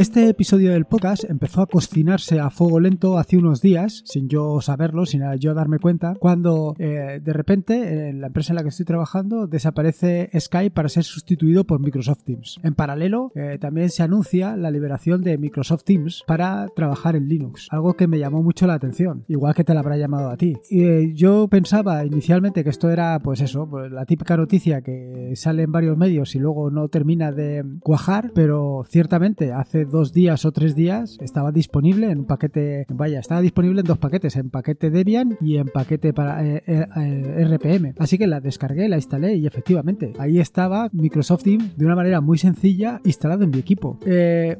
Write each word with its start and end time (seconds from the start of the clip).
Este 0.00 0.30
episodio 0.30 0.72
del 0.72 0.86
podcast 0.86 1.24
empezó 1.28 1.60
a 1.60 1.66
cocinarse 1.66 2.40
a 2.40 2.48
fuego 2.48 2.80
lento 2.80 3.18
hace 3.18 3.36
unos 3.36 3.60
días, 3.60 4.02
sin 4.06 4.30
yo 4.30 4.62
saberlo, 4.62 5.04
sin 5.04 5.20
yo 5.38 5.52
darme 5.52 5.78
cuenta, 5.78 6.14
cuando 6.18 6.74
eh, 6.78 7.20
de 7.22 7.32
repente 7.34 8.08
en 8.08 8.22
la 8.22 8.28
empresa 8.28 8.54
en 8.54 8.56
la 8.56 8.62
que 8.62 8.70
estoy 8.70 8.86
trabajando 8.86 9.46
desaparece 9.46 10.30
Skype 10.34 10.70
para 10.70 10.88
ser 10.88 11.04
sustituido 11.04 11.64
por 11.64 11.80
Microsoft 11.80 12.22
Teams. 12.24 12.58
En 12.62 12.74
paralelo, 12.74 13.30
eh, 13.34 13.58
también 13.60 13.90
se 13.90 14.02
anuncia 14.02 14.56
la 14.56 14.70
liberación 14.70 15.20
de 15.20 15.36
Microsoft 15.36 15.84
Teams 15.84 16.24
para 16.26 16.68
trabajar 16.74 17.14
en 17.14 17.28
Linux, 17.28 17.68
algo 17.70 17.92
que 17.92 18.06
me 18.06 18.18
llamó 18.18 18.42
mucho 18.42 18.66
la 18.66 18.72
atención, 18.72 19.26
igual 19.28 19.54
que 19.54 19.64
te 19.64 19.74
la 19.74 19.80
habrá 19.80 19.98
llamado 19.98 20.30
a 20.30 20.38
ti. 20.38 20.56
Y 20.70 20.82
eh, 20.82 21.12
yo 21.12 21.46
pensaba 21.48 22.06
inicialmente 22.06 22.64
que 22.64 22.70
esto 22.70 22.88
era, 22.88 23.18
pues 23.18 23.42
eso, 23.42 23.68
pues 23.68 23.92
la 23.92 24.06
típica 24.06 24.38
noticia 24.38 24.80
que 24.80 25.34
sale 25.36 25.64
en 25.64 25.72
varios 25.72 25.98
medios 25.98 26.34
y 26.34 26.38
luego 26.38 26.70
no 26.70 26.88
termina 26.88 27.32
de 27.32 27.62
cuajar, 27.80 28.32
pero 28.34 28.82
ciertamente 28.88 29.52
hace 29.52 29.89
dos 29.90 30.12
días 30.12 30.44
o 30.44 30.52
tres 30.52 30.74
días 30.74 31.18
estaba 31.20 31.52
disponible 31.52 32.10
en 32.10 32.20
un 32.20 32.24
paquete, 32.24 32.86
vaya, 32.88 33.20
estaba 33.20 33.40
disponible 33.40 33.80
en 33.80 33.86
dos 33.86 33.98
paquetes, 33.98 34.36
en 34.36 34.50
paquete 34.50 34.90
Debian 34.90 35.36
y 35.40 35.56
en 35.56 35.68
paquete 35.68 36.12
para 36.12 36.44
eh, 36.44 36.62
eh, 36.66 36.86
eh, 36.96 37.44
RPM. 37.44 37.94
Así 37.98 38.18
que 38.18 38.26
la 38.26 38.40
descargué, 38.40 38.88
la 38.88 38.96
instalé 38.96 39.34
y 39.34 39.46
efectivamente 39.46 40.14
ahí 40.18 40.38
estaba 40.38 40.88
Microsoft 40.92 41.44
Teams 41.44 41.76
de 41.76 41.86
una 41.86 41.96
manera 41.96 42.20
muy 42.20 42.38
sencilla 42.38 43.00
instalado 43.04 43.44
en 43.44 43.50
mi 43.50 43.58
equipo. 43.58 43.98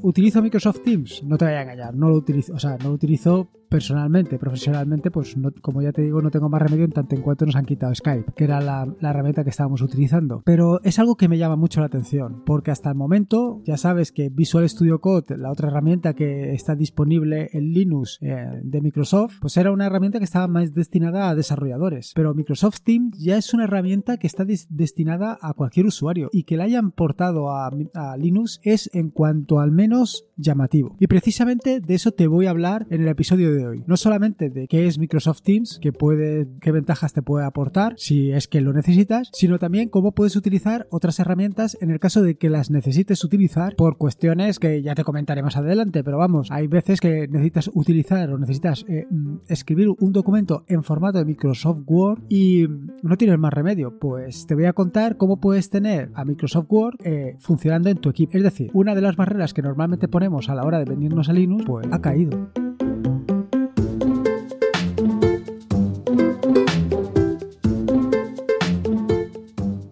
¿Utilizo 0.03 0.43
Microsoft 0.43 0.83
Teams? 0.85 1.23
No 1.25 1.39
te 1.39 1.45
voy 1.45 1.55
a 1.55 1.63
engañar, 1.63 1.95
no 1.95 2.09
lo 2.09 2.17
utilizo, 2.17 2.55
o 2.55 2.59
sea, 2.59 2.77
no 2.79 2.89
lo 2.89 2.95
utilizo 2.95 3.49
personalmente, 3.71 4.39
profesionalmente, 4.39 5.11
pues 5.11 5.37
como 5.63 5.81
ya 5.81 5.93
te 5.93 6.03
digo, 6.03 6.21
no 6.21 6.31
tengo 6.31 6.49
más 6.49 6.61
remedio 6.61 6.85
en 6.85 6.91
tanto 6.91 7.15
en 7.15 7.23
cuanto 7.23 7.47
nos 7.47 7.57
han 7.57 7.65
quitado 7.65 7.95
Skype, 7.95 8.33
que 8.35 8.45
era 8.45 8.61
la, 8.61 8.87
herramienta 9.01 9.45
que 9.45 9.51
estábamos 9.51 9.81
utilizando. 9.81 10.43
Pero 10.45 10.81
es 10.83 10.99
algo 10.99 11.17
que 11.17 11.29
me 11.29 11.39
llama 11.39 11.57
mucho 11.57 11.81
la 11.81 11.87
atención, 11.87 12.43
porque 12.45 12.71
hasta 12.71 12.91
el 12.91 12.97
momento 12.97 13.63
ya 13.65 13.77
sabes 13.77 14.13
que 14.13 14.29
Visual 14.29 14.69
Studio 14.69 15.01
Code, 15.01 15.39
la 15.39 15.51
otra 15.51 15.69
herramienta 15.69 16.15
que 16.15 16.53
está 16.53 16.75
disponible 16.75 17.49
en 17.53 17.73
Linux 17.73 18.19
eh, 18.21 18.61
de 18.63 18.81
Microsoft, 18.81 19.39
pues 19.41 19.57
era 19.57 19.71
una 19.71 19.87
herramienta 19.87 20.19
que 20.19 20.25
estaba 20.25 20.49
más 20.49 20.75
destinada 20.75 21.29
a 21.29 21.35
desarrolladores. 21.35 22.13
Pero 22.15 22.35
Microsoft 22.35 22.81
Teams 22.83 23.17
ya 23.19 23.37
es 23.37 23.55
una 23.55 23.65
herramienta 23.65 24.17
que 24.17 24.27
está 24.27 24.45
destinada 24.45 25.39
a 25.41 25.55
cualquier 25.55 25.87
usuario 25.87 26.29
y 26.33 26.43
que 26.43 26.57
la 26.57 26.65
hayan 26.65 26.91
portado 26.91 27.51
a 27.51 27.71
Linux 28.19 28.61
es 28.63 28.91
en 28.93 29.11
cuanto 29.11 29.61
al 29.61 29.71
menos 29.71 30.27
llamativo. 30.37 30.97
Y 30.99 31.07
precisamente 31.07 31.81
de 31.81 31.95
eso 31.95 32.13
te 32.13 32.27
voy 32.27 32.47
a 32.47 32.51
hablar 32.51 32.87
en 32.91 33.03
el 33.03 33.09
episodio 33.09 33.53
de 33.53 33.60
hoy. 33.67 33.85
No 33.87 33.97
solamente 33.97 34.51
de 34.51 34.67
qué 34.69 34.87
es 34.87 34.99
Microsoft 34.99 35.43
Teams, 35.43 35.79
qué, 35.81 35.93
puede, 35.93 36.49
qué 36.61 36.73
ventajas 36.73 37.13
te 37.13 37.23
puede 37.23 37.45
aportar 37.45 37.95
si 37.97 38.33
es 38.33 38.49
que 38.49 38.61
lo 38.61 38.73
necesitas, 38.73 39.31
sino 39.33 39.59
también 39.59 39.89
cómo 39.89 40.13
puedes 40.13 40.37
utilizar 40.37 40.87
otras 40.91 41.19
herramientas 41.19 41.77
en 41.81 41.91
el 41.91 42.01
caso 42.01 42.23
de 42.23 42.37
que 42.37 42.51
las 42.51 42.71
necesites 42.71 43.25
utilizar 43.25 43.77
por 43.77 43.97
cuestiones 43.97 44.59
que 44.59 44.83
ya 44.83 44.95
te 44.95 45.05
comentaré 45.05 45.43
más 45.43 45.57
adelante, 45.57 46.05
pero 46.05 46.19
vamos, 46.19 46.51
hay 46.51 46.67
veces 46.67 47.01
que 47.01 47.29
necesitas 47.29 47.71
utilizar 47.75 48.31
o 48.31 48.39
necesitas 48.39 48.85
eh, 48.89 49.07
mm, 49.11 49.39
escribir 49.49 49.89
un 49.89 50.13
documento 50.13 50.65
en 50.69 50.83
formato 50.83 51.19
de 51.19 51.25
Microsoft 51.25 51.81
Word 51.87 52.23
y 52.29 52.67
no 53.03 53.17
tienes 53.17 53.39
más 53.39 53.53
remedio. 53.53 53.99
Pues 53.99 54.47
te 54.47 54.55
voy 54.55 54.67
a 54.67 54.73
contar 54.73 55.17
cómo 55.17 55.41
puedes 55.41 55.71
tener 55.71 56.11
a 56.15 56.25
Microsoft 56.25 56.67
Word 56.69 56.97
eh, 57.05 57.37
funcionando 57.39 57.89
en 57.91 57.99
tu 57.99 58.11
equipo. 58.11 58.37
Es 58.37 58.43
decir, 58.43 58.71
una 58.75 58.95
de 58.95 59.01
las 59.01 59.17
barreras 59.17 59.55
que 59.55 59.63
normalmente 59.63 60.09
ponemos 60.09 60.49
a 60.49 60.55
la 60.55 60.65
hora 60.65 60.79
de 60.79 60.85
venirnos 60.85 61.29
a 61.29 61.33
Linux, 61.33 61.65
pues 61.67 61.87
ha 61.91 62.01
caído. 62.01 62.51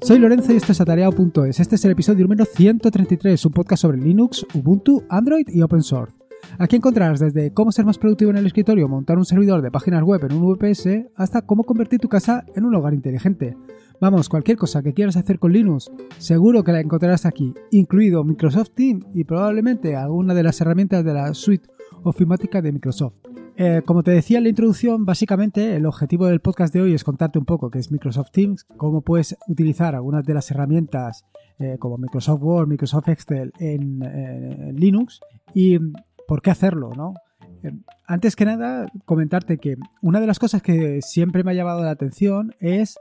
Soy 0.08 0.18
Lorenzo 0.18 0.54
y 0.54 0.56
esto 0.56 0.72
es 0.72 0.80
atareado.es. 0.80 1.60
Este 1.60 1.74
es 1.74 1.84
el 1.84 1.90
episodio 1.90 2.22
número 2.22 2.46
133, 2.46 3.44
un 3.44 3.52
podcast 3.52 3.82
sobre 3.82 3.98
Linux, 3.98 4.46
Ubuntu, 4.54 5.04
Android 5.10 5.46
y 5.48 5.60
Open 5.60 5.82
Source. 5.82 6.16
Aquí 6.58 6.76
encontrarás 6.76 7.20
desde 7.20 7.52
cómo 7.52 7.72
ser 7.72 7.84
más 7.84 7.98
productivo 7.98 8.30
en 8.30 8.38
el 8.38 8.46
escritorio, 8.46 8.88
montar 8.88 9.18
un 9.18 9.26
servidor 9.26 9.60
de 9.60 9.70
páginas 9.70 10.02
web 10.02 10.24
en 10.24 10.32
un 10.32 10.50
VPS, 10.50 11.10
hasta 11.14 11.42
cómo 11.42 11.64
convertir 11.64 12.00
tu 12.00 12.08
casa 12.08 12.46
en 12.56 12.64
un 12.64 12.74
hogar 12.74 12.94
inteligente. 12.94 13.54
Vamos, 14.00 14.30
cualquier 14.30 14.56
cosa 14.56 14.82
que 14.82 14.94
quieras 14.94 15.18
hacer 15.18 15.38
con 15.38 15.52
Linux, 15.52 15.90
seguro 16.16 16.64
que 16.64 16.72
la 16.72 16.80
encontrarás 16.80 17.26
aquí, 17.26 17.52
incluido 17.70 18.24
Microsoft 18.24 18.70
Teams 18.74 19.04
y 19.12 19.24
probablemente 19.24 19.94
alguna 19.94 20.32
de 20.32 20.42
las 20.42 20.58
herramientas 20.62 21.04
de 21.04 21.12
la 21.12 21.34
suite 21.34 21.68
ofimática 22.02 22.62
de 22.62 22.72
Microsoft. 22.72 23.16
Eh, 23.60 23.82
como 23.84 24.04
te 24.04 24.12
decía 24.12 24.38
en 24.38 24.44
la 24.44 24.50
introducción, 24.50 25.04
básicamente 25.04 25.74
el 25.74 25.84
objetivo 25.84 26.28
del 26.28 26.38
podcast 26.38 26.72
de 26.72 26.80
hoy 26.80 26.94
es 26.94 27.02
contarte 27.02 27.40
un 27.40 27.44
poco 27.44 27.72
qué 27.72 27.80
es 27.80 27.90
Microsoft 27.90 28.30
Teams, 28.30 28.62
cómo 28.76 29.00
puedes 29.00 29.36
utilizar 29.48 29.96
algunas 29.96 30.24
de 30.24 30.32
las 30.32 30.48
herramientas 30.52 31.24
eh, 31.58 31.76
como 31.80 31.98
Microsoft 31.98 32.40
Word, 32.40 32.68
Microsoft 32.68 33.08
Excel 33.08 33.52
en, 33.58 34.76
Linux 34.76 35.18
y 35.54 35.76
por 36.28 36.40
qué 36.40 36.52
hacerlo, 36.52 36.92
¿no? 36.96 37.14
Eh, 37.64 37.72
antes 38.06 38.36
que 38.36 38.44
nada, 38.44 38.86
comentarte 39.04 39.58
que 39.58 39.76
una 40.02 40.20
de 40.20 40.28
las 40.28 40.38
cosas 40.38 40.62
que 40.62 41.02
siempre 41.02 41.42
me 41.42 41.50
ha 41.50 41.54
llamado 41.54 41.82
la 41.82 41.90
atención 41.90 42.54
es 42.60 42.96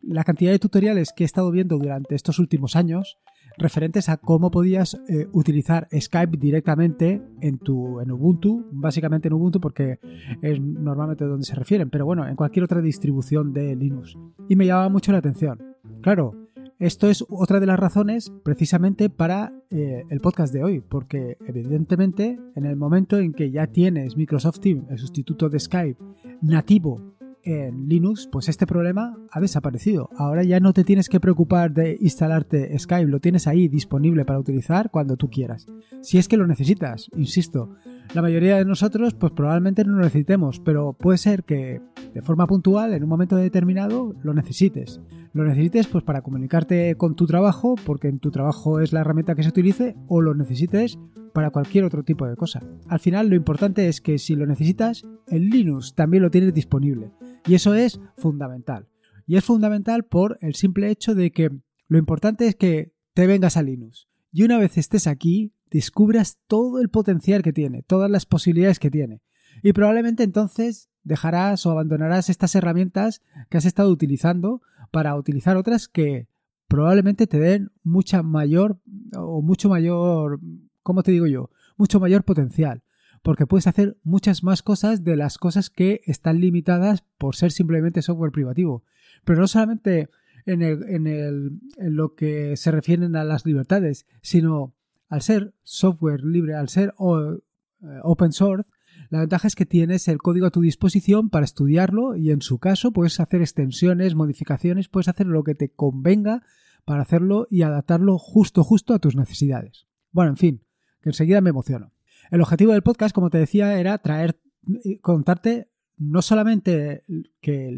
la 0.00 0.24
cantidad 0.24 0.52
de 0.52 0.58
tutoriales 0.58 1.12
que 1.14 1.22
he 1.22 1.26
estado 1.26 1.50
viendo 1.50 1.76
durante 1.76 2.14
estos 2.14 2.38
últimos 2.38 2.76
años 2.76 3.18
referentes 3.58 4.08
a 4.08 4.16
cómo 4.16 4.50
podías 4.50 5.00
eh, 5.08 5.26
utilizar 5.32 5.88
Skype 5.92 6.36
directamente 6.36 7.22
en 7.40 7.58
tu 7.58 8.00
en 8.00 8.10
Ubuntu, 8.10 8.66
básicamente 8.70 9.28
en 9.28 9.34
Ubuntu 9.34 9.60
porque 9.60 9.98
es 10.42 10.60
normalmente 10.60 11.24
donde 11.24 11.46
se 11.46 11.54
refieren, 11.54 11.90
pero 11.90 12.04
bueno, 12.04 12.26
en 12.26 12.36
cualquier 12.36 12.64
otra 12.64 12.80
distribución 12.80 13.52
de 13.52 13.76
Linux. 13.76 14.16
Y 14.48 14.56
me 14.56 14.66
llamaba 14.66 14.88
mucho 14.88 15.12
la 15.12 15.18
atención. 15.18 15.62
Claro, 16.02 16.46
esto 16.78 17.08
es 17.08 17.24
otra 17.30 17.58
de 17.58 17.66
las 17.66 17.78
razones 17.78 18.30
precisamente 18.42 19.08
para 19.08 19.52
eh, 19.70 20.04
el 20.10 20.20
podcast 20.20 20.52
de 20.52 20.62
hoy, 20.62 20.80
porque 20.80 21.38
evidentemente 21.46 22.38
en 22.54 22.66
el 22.66 22.76
momento 22.76 23.18
en 23.18 23.32
que 23.32 23.50
ya 23.50 23.66
tienes 23.66 24.16
Microsoft 24.16 24.60
Teams, 24.60 24.90
el 24.90 24.98
sustituto 24.98 25.48
de 25.48 25.58
Skype, 25.58 25.98
nativo 26.42 27.15
en 27.46 27.88
Linux, 27.88 28.28
pues 28.30 28.48
este 28.48 28.66
problema 28.66 29.16
ha 29.30 29.40
desaparecido. 29.40 30.10
Ahora 30.16 30.42
ya 30.42 30.58
no 30.58 30.72
te 30.72 30.82
tienes 30.82 31.08
que 31.08 31.20
preocupar 31.20 31.72
de 31.72 31.96
instalarte 32.00 32.76
Skype, 32.76 33.08
lo 33.08 33.20
tienes 33.20 33.46
ahí 33.46 33.68
disponible 33.68 34.24
para 34.24 34.40
utilizar 34.40 34.90
cuando 34.90 35.16
tú 35.16 35.30
quieras. 35.30 35.66
Si 36.02 36.18
es 36.18 36.26
que 36.26 36.36
lo 36.36 36.46
necesitas, 36.46 37.08
insisto. 37.16 37.76
La 38.14 38.22
mayoría 38.22 38.56
de 38.56 38.64
nosotros 38.64 39.14
pues 39.14 39.32
probablemente 39.32 39.84
no 39.84 39.92
lo 39.92 40.02
necesitemos, 40.02 40.58
pero 40.60 40.92
puede 40.92 41.18
ser 41.18 41.44
que 41.44 41.80
de 42.12 42.22
forma 42.22 42.46
puntual 42.46 42.92
en 42.92 43.04
un 43.04 43.08
momento 43.08 43.36
determinado 43.36 44.14
lo 44.22 44.34
necesites. 44.34 45.00
Lo 45.32 45.44
necesites 45.44 45.86
pues 45.86 46.02
para 46.02 46.22
comunicarte 46.22 46.96
con 46.96 47.14
tu 47.14 47.26
trabajo, 47.26 47.74
porque 47.84 48.08
en 48.08 48.18
tu 48.18 48.30
trabajo 48.30 48.80
es 48.80 48.92
la 48.92 49.00
herramienta 49.00 49.34
que 49.34 49.42
se 49.42 49.50
utilice, 49.50 49.94
o 50.08 50.22
lo 50.22 50.34
necesites 50.34 50.98
para 51.34 51.50
cualquier 51.50 51.84
otro 51.84 52.02
tipo 52.02 52.26
de 52.26 52.36
cosa. 52.36 52.62
Al 52.88 53.00
final 53.00 53.28
lo 53.28 53.36
importante 53.36 53.88
es 53.88 54.00
que 54.00 54.16
si 54.16 54.34
lo 54.34 54.46
necesitas, 54.46 55.04
en 55.28 55.50
Linux 55.50 55.94
también 55.94 56.22
lo 56.22 56.30
tienes 56.30 56.54
disponible. 56.54 57.10
Y 57.46 57.54
eso 57.54 57.74
es 57.74 58.00
fundamental. 58.16 58.88
Y 59.26 59.36
es 59.36 59.44
fundamental 59.44 60.04
por 60.04 60.38
el 60.40 60.54
simple 60.54 60.90
hecho 60.90 61.14
de 61.14 61.30
que 61.32 61.50
lo 61.88 61.98
importante 61.98 62.46
es 62.46 62.56
que 62.56 62.92
te 63.14 63.26
vengas 63.26 63.56
a 63.56 63.62
Linux. 63.62 64.08
Y 64.32 64.42
una 64.42 64.58
vez 64.58 64.76
estés 64.78 65.06
aquí, 65.06 65.52
descubras 65.70 66.38
todo 66.46 66.80
el 66.80 66.88
potencial 66.88 67.42
que 67.42 67.52
tiene, 67.52 67.82
todas 67.82 68.10
las 68.10 68.26
posibilidades 68.26 68.78
que 68.78 68.90
tiene. 68.90 69.22
Y 69.62 69.72
probablemente 69.72 70.22
entonces 70.22 70.90
dejarás 71.02 71.64
o 71.66 71.70
abandonarás 71.70 72.28
estas 72.28 72.54
herramientas 72.54 73.22
que 73.48 73.58
has 73.58 73.64
estado 73.64 73.90
utilizando 73.90 74.60
para 74.90 75.14
utilizar 75.16 75.56
otras 75.56 75.88
que 75.88 76.28
probablemente 76.68 77.26
te 77.26 77.38
den 77.38 77.70
mucha 77.82 78.22
mayor 78.22 78.80
o 79.16 79.40
mucho 79.40 79.68
mayor, 79.68 80.40
¿cómo 80.82 81.02
te 81.02 81.12
digo 81.12 81.26
yo? 81.26 81.50
Mucho 81.76 82.00
mayor 82.00 82.24
potencial. 82.24 82.82
Porque 83.22 83.46
puedes 83.46 83.66
hacer 83.66 83.96
muchas 84.02 84.42
más 84.42 84.62
cosas 84.62 85.04
de 85.04 85.16
las 85.16 85.38
cosas 85.38 85.70
que 85.70 86.00
están 86.04 86.40
limitadas 86.40 87.04
por 87.18 87.36
ser 87.36 87.52
simplemente 87.52 88.02
software 88.02 88.32
privativo. 88.32 88.84
Pero 89.24 89.40
no 89.40 89.48
solamente 89.48 90.08
en, 90.46 91.60
lo 91.78 92.14
que 92.14 92.56
se 92.56 92.70
refieren 92.70 93.16
a 93.16 93.24
las 93.24 93.44
libertades, 93.44 94.06
sino 94.22 94.74
al 95.08 95.22
ser 95.22 95.54
software 95.62 96.24
libre, 96.24 96.54
al 96.54 96.68
ser 96.68 96.94
eh, 96.98 97.86
open 98.02 98.32
source, 98.32 98.70
la 99.10 99.20
ventaja 99.20 99.46
es 99.46 99.54
que 99.54 99.66
tienes 99.66 100.08
el 100.08 100.18
código 100.18 100.46
a 100.46 100.50
tu 100.50 100.60
disposición 100.60 101.30
para 101.30 101.44
estudiarlo 101.44 102.16
y 102.16 102.30
en 102.30 102.42
su 102.42 102.58
caso 102.58 102.92
puedes 102.92 103.20
hacer 103.20 103.40
extensiones, 103.40 104.14
modificaciones, 104.14 104.88
puedes 104.88 105.08
hacer 105.08 105.26
lo 105.26 105.44
que 105.44 105.54
te 105.54 105.68
convenga 105.68 106.42
para 106.84 107.02
hacerlo 107.02 107.46
y 107.50 107.62
adaptarlo 107.62 108.18
justo 108.18 108.64
justo 108.64 108.94
a 108.94 108.98
tus 108.98 109.16
necesidades. 109.16 109.86
Bueno, 110.12 110.30
en 110.30 110.36
fin, 110.36 110.62
que 111.02 111.10
enseguida 111.10 111.40
me 111.40 111.50
emociono. 111.50 111.92
El 112.30 112.40
objetivo 112.40 112.72
del 112.72 112.82
podcast, 112.82 113.14
como 113.14 113.30
te 113.30 113.38
decía, 113.38 113.78
era 113.78 113.98
traer, 113.98 114.40
eh, 114.84 115.00
contarte 115.00 115.70
no 115.96 116.22
solamente 116.22 117.04
que 117.40 117.70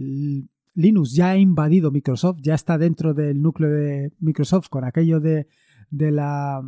Linux 0.74 1.12
ya 1.12 1.30
ha 1.30 1.36
invadido 1.36 1.90
Microsoft, 1.90 2.38
ya 2.42 2.54
está 2.54 2.78
dentro 2.78 3.14
del 3.14 3.40
núcleo 3.40 3.70
de 3.70 4.12
Microsoft 4.18 4.68
con 4.68 4.84
aquello 4.84 5.20
de, 5.20 5.46
de 5.90 6.10
la 6.10 6.62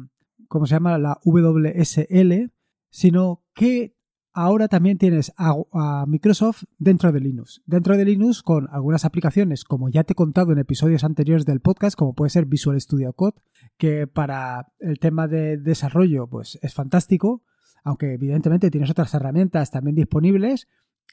¿cómo 0.50 0.66
se 0.66 0.74
llama? 0.74 0.98
La 0.98 1.20
WSL, 1.24 2.50
sino 2.90 3.44
qué 3.54 3.94
ahora 4.32 4.66
también 4.66 4.98
tienes 4.98 5.32
a, 5.36 6.04
Microsoft 6.06 6.64
dentro 6.76 7.12
de 7.12 7.20
Linux. 7.20 7.62
Dentro 7.66 7.96
de 7.96 8.04
Linux 8.04 8.42
con 8.42 8.68
algunas 8.72 9.04
aplicaciones, 9.04 9.64
como 9.64 9.88
ya 9.88 10.02
te 10.02 10.12
he 10.12 10.16
contado 10.16 10.52
en 10.52 10.58
episodios 10.58 11.04
anteriores 11.04 11.46
del 11.46 11.60
podcast, 11.60 11.96
como 11.96 12.14
puede 12.14 12.30
ser 12.30 12.46
Visual 12.46 12.80
Studio 12.80 13.12
Code, 13.12 13.40
que 13.78 14.08
para 14.08 14.72
el 14.80 14.98
tema 14.98 15.28
de 15.28 15.56
desarrollo 15.56 16.26
pues 16.26 16.58
es 16.62 16.74
fantástico, 16.74 17.44
aunque 17.84 18.14
evidentemente 18.14 18.70
tienes 18.70 18.90
otras 18.90 19.12
herramientas 19.14 19.70
también 19.70 19.96
disponibles 19.96 20.68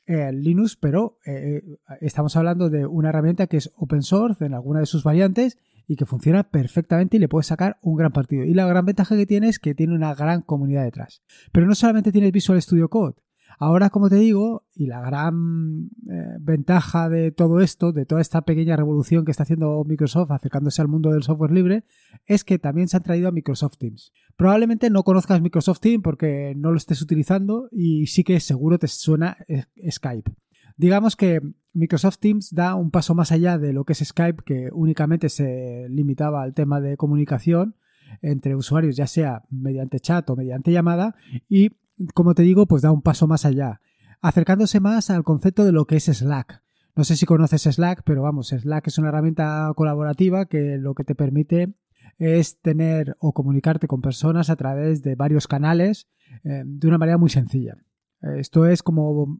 en 0.05 0.41
Linux, 0.41 0.77
pero 0.77 1.19
eh, 1.25 1.61
eh, 1.63 1.97
estamos 2.01 2.35
hablando 2.35 2.69
de 2.69 2.85
una 2.85 3.09
herramienta 3.09 3.47
que 3.47 3.57
es 3.57 3.71
open 3.75 4.03
source 4.03 4.45
en 4.45 4.53
alguna 4.53 4.79
de 4.79 4.85
sus 4.85 5.03
variantes 5.03 5.57
y 5.87 5.95
que 5.95 6.05
funciona 6.05 6.43
perfectamente 6.49 7.17
y 7.17 7.19
le 7.19 7.29
puedes 7.29 7.47
sacar 7.47 7.77
un 7.81 7.95
gran 7.95 8.11
partido. 8.11 8.43
Y 8.43 8.53
la 8.53 8.67
gran 8.67 8.85
ventaja 8.85 9.15
que 9.15 9.25
tiene 9.25 9.49
es 9.49 9.59
que 9.59 9.73
tiene 9.73 9.95
una 9.95 10.13
gran 10.15 10.41
comunidad 10.41 10.83
detrás. 10.83 11.21
Pero 11.51 11.65
no 11.65 11.75
solamente 11.75 12.11
tiene 12.11 12.31
Visual 12.31 12.61
Studio 12.61 12.89
Code. 12.89 13.15
Ahora, 13.59 13.89
como 13.89 14.07
te 14.07 14.17
digo, 14.17 14.65
y 14.75 14.85
la 14.85 15.01
gran 15.01 15.89
eh, 16.09 16.37
ventaja 16.39 17.09
de 17.09 17.31
todo 17.31 17.59
esto, 17.59 17.91
de 17.91 18.05
toda 18.05 18.21
esta 18.21 18.41
pequeña 18.43 18.75
revolución 18.75 19.25
que 19.25 19.31
está 19.31 19.43
haciendo 19.43 19.83
Microsoft 19.83 20.29
acercándose 20.31 20.81
al 20.81 20.87
mundo 20.87 21.11
del 21.11 21.23
software 21.23 21.51
libre, 21.51 21.83
es 22.27 22.43
que 22.43 22.59
también 22.59 22.87
se 22.87 22.97
han 22.97 23.03
traído 23.03 23.27
a 23.27 23.31
Microsoft 23.31 23.77
Teams. 23.77 24.13
Probablemente 24.35 24.91
no 24.91 25.01
conozcas 25.03 25.41
Microsoft 25.41 25.79
Teams 25.79 26.03
porque 26.03 26.53
no 26.55 26.71
lo 26.71 26.77
estés 26.77 27.01
utilizando 27.01 27.67
y 27.71 28.05
sí 28.05 28.23
que 28.23 28.39
seguro 28.39 28.77
te 28.77 28.87
suena 28.87 29.37
eh, 29.47 29.63
Skype. 29.89 30.31
Digamos 30.77 31.15
que 31.15 31.41
Microsoft 31.73 32.19
Teams 32.19 32.53
da 32.53 32.75
un 32.75 32.91
paso 32.91 33.15
más 33.15 33.31
allá 33.31 33.57
de 33.57 33.73
lo 33.73 33.85
que 33.85 33.93
es 33.93 33.99
Skype, 33.99 34.43
que 34.45 34.69
únicamente 34.71 35.29
se 35.29 35.87
limitaba 35.89 36.43
al 36.43 36.53
tema 36.53 36.79
de 36.79 36.95
comunicación 36.95 37.75
entre 38.21 38.55
usuarios, 38.55 38.95
ya 38.95 39.07
sea 39.07 39.43
mediante 39.49 39.99
chat 39.99 40.29
o 40.29 40.35
mediante 40.35 40.71
llamada, 40.71 41.15
y 41.49 41.71
como 42.13 42.33
te 42.33 42.43
digo, 42.43 42.67
pues 42.67 42.81
da 42.81 42.91
un 42.91 43.01
paso 43.01 43.27
más 43.27 43.45
allá, 43.45 43.81
acercándose 44.21 44.79
más 44.79 45.09
al 45.09 45.23
concepto 45.23 45.65
de 45.65 45.71
lo 45.71 45.85
que 45.85 45.97
es 45.97 46.05
Slack. 46.05 46.63
No 46.95 47.03
sé 47.03 47.15
si 47.15 47.25
conoces 47.25 47.63
Slack, 47.63 48.03
pero 48.03 48.23
vamos, 48.23 48.49
Slack 48.49 48.87
es 48.87 48.97
una 48.97 49.09
herramienta 49.09 49.71
colaborativa 49.75 50.45
que 50.47 50.77
lo 50.77 50.95
que 50.95 51.03
te 51.03 51.15
permite 51.15 51.73
es 52.17 52.59
tener 52.61 53.15
o 53.19 53.33
comunicarte 53.33 53.87
con 53.87 54.01
personas 54.01 54.49
a 54.49 54.55
través 54.55 55.03
de 55.03 55.15
varios 55.15 55.47
canales 55.47 56.07
eh, 56.43 56.63
de 56.65 56.87
una 56.87 56.97
manera 56.97 57.17
muy 57.17 57.29
sencilla. 57.29 57.77
Esto 58.21 58.65
es 58.65 58.81
como 58.81 59.37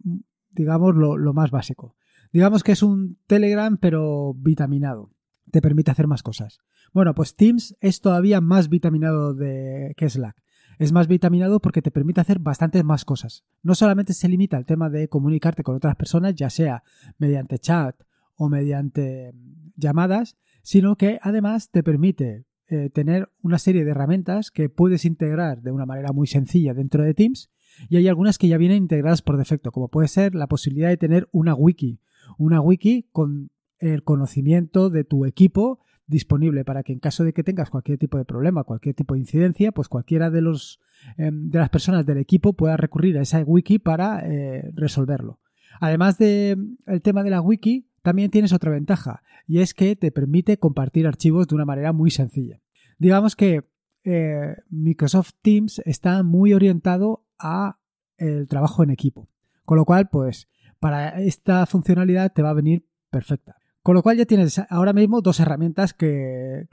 digamos, 0.58 0.96
lo, 0.96 1.34
más 1.34 1.52
básico. 1.52 1.96
Digamos 2.34 2.64
que 2.64 2.74
es 2.74 2.84
un 2.84 3.18
Telegram, 3.28 3.78
pero 3.78 4.34
vitaminado. 4.34 5.12
Te 5.52 5.62
permite 5.62 5.92
hacer 5.92 6.08
más 6.08 6.24
cosas. 6.24 6.60
Bueno, 6.94 7.16
pues 7.16 7.36
Teams 7.36 7.76
es 7.80 8.02
todavía 8.02 8.42
más 8.42 8.68
vitaminado 8.68 9.34
de, 9.34 9.94
que 9.96 10.10
Slack. 10.10 10.36
Es 10.78 10.92
más 10.92 11.08
vitaminado 11.08 11.60
porque 11.60 11.82
te 11.82 11.92
permite 11.92 12.22
hacer 12.22 12.40
bastantes 12.40 12.84
más 12.84 13.06
cosas. 13.06 13.44
No 13.64 13.76
solamente 13.76 14.14
se 14.14 14.30
limita 14.30 14.58
al 14.58 14.66
tema 14.66 14.90
de 14.90 15.08
comunicarte 15.08 15.64
con 15.64 15.76
otras 15.76 15.96
personas, 15.96 16.36
ya 16.36 16.50
sea 16.50 16.84
mediante 17.18 17.60
chat 17.60 17.96
o 18.36 18.50
mediante 18.50 19.34
llamadas, 19.76 20.38
sino 20.62 20.96
que 20.96 21.20
además 21.22 21.70
te 21.72 21.84
permite 21.84 22.46
eh, 22.70 22.90
tener 22.90 23.30
una 23.42 23.58
serie 23.58 23.86
de 23.86 23.92
herramientas 23.92 24.52
que 24.52 24.70
puedes 24.70 25.06
integrar 25.06 25.62
de 25.62 25.72
una 25.72 25.86
manera 25.86 26.12
muy 26.12 26.28
sencilla 26.28 26.74
dentro 26.74 27.04
de 27.04 27.14
Teams 27.14 27.50
y 27.90 27.98
hay 27.98 28.08
algunas 28.08 28.38
que 28.38 28.48
ya 28.48 28.58
vienen 28.58 28.80
integradas 28.80 29.22
por 29.22 29.38
defecto, 29.38 29.72
como 29.72 29.90
puede 29.90 30.08
ser 30.08 30.36
la 30.36 30.48
posibilidad 30.48 30.90
de 30.90 30.98
tener 30.98 31.30
una 31.32 31.54
wiki, 31.54 32.02
una 32.38 32.60
wiki 32.62 33.08
con 33.12 33.52
el 33.80 34.04
conocimiento 34.04 34.90
de 34.90 35.04
tu 35.04 35.26
equipo 35.26 35.80
disponible 36.08 36.66
para 36.66 36.84
que 36.84 36.94
en 36.94 37.00
caso 37.00 37.24
de 37.24 37.34
que 37.34 37.44
tengas 37.44 37.70
cualquier 37.70 37.98
tipo 37.98 38.18
de 38.18 38.26
problema, 38.26 38.64
cualquier 38.64 38.96
tipo 38.96 39.14
de 39.14 39.20
incidencia, 39.20 39.72
pues 39.72 39.88
cualquiera 39.90 40.30
de 40.30 40.42
los 40.42 40.80
em, 41.18 41.50
de 41.50 41.60
las 41.60 41.70
personas 41.70 42.06
del 42.06 42.18
equipo 42.18 42.54
pueda 42.54 42.78
recurrir 42.78 43.18
a 43.18 43.22
esa 43.22 43.42
wiki 43.44 43.78
para 43.80 44.22
eh, 44.26 44.72
resolverlo. 44.74 45.40
Además 45.80 46.18
del 46.18 46.78
tema 47.04 47.24
de 47.24 47.30
la 47.30 47.42
wiki, 47.42 47.90
también 48.02 48.32
tienes 48.32 48.54
otra 48.54 48.72
ventaja 48.72 49.22
y 49.46 49.60
es 49.60 49.74
que 49.74 49.96
te 49.96 50.12
permite 50.12 50.58
compartir 50.58 51.06
archivos 51.06 51.48
de 51.48 51.56
una 51.56 51.66
manera 51.66 51.92
muy 51.94 52.10
sencilla. 52.10 52.62
Digamos 52.98 53.36
que 53.36 53.66
eh, 54.04 54.56
Microsoft 54.70 55.34
Teams 55.42 55.82
está 55.86 56.24
muy 56.24 56.54
orientado 56.54 57.26
a 57.38 57.78
el 58.18 58.48
trabajo 58.48 58.84
en 58.84 58.90
equipo. 58.90 59.30
Con 59.66 59.78
lo 59.78 59.86
cual, 59.86 60.10
pues, 60.10 60.48
para 60.80 61.22
esta 61.22 61.66
funcionalidad 61.66 62.32
te 62.34 62.42
va 62.42 62.52
a 62.52 62.54
venir 62.54 62.88
perfecta. 63.10 63.58
Con 63.88 63.96
lo 63.96 64.04
cual 64.04 64.18
ya 64.18 64.26
tienes 64.26 64.60
ahora 64.70 64.92
mismo 64.92 65.22
dos 65.22 65.40
herramientas 65.40 65.94
que, 65.94 66.68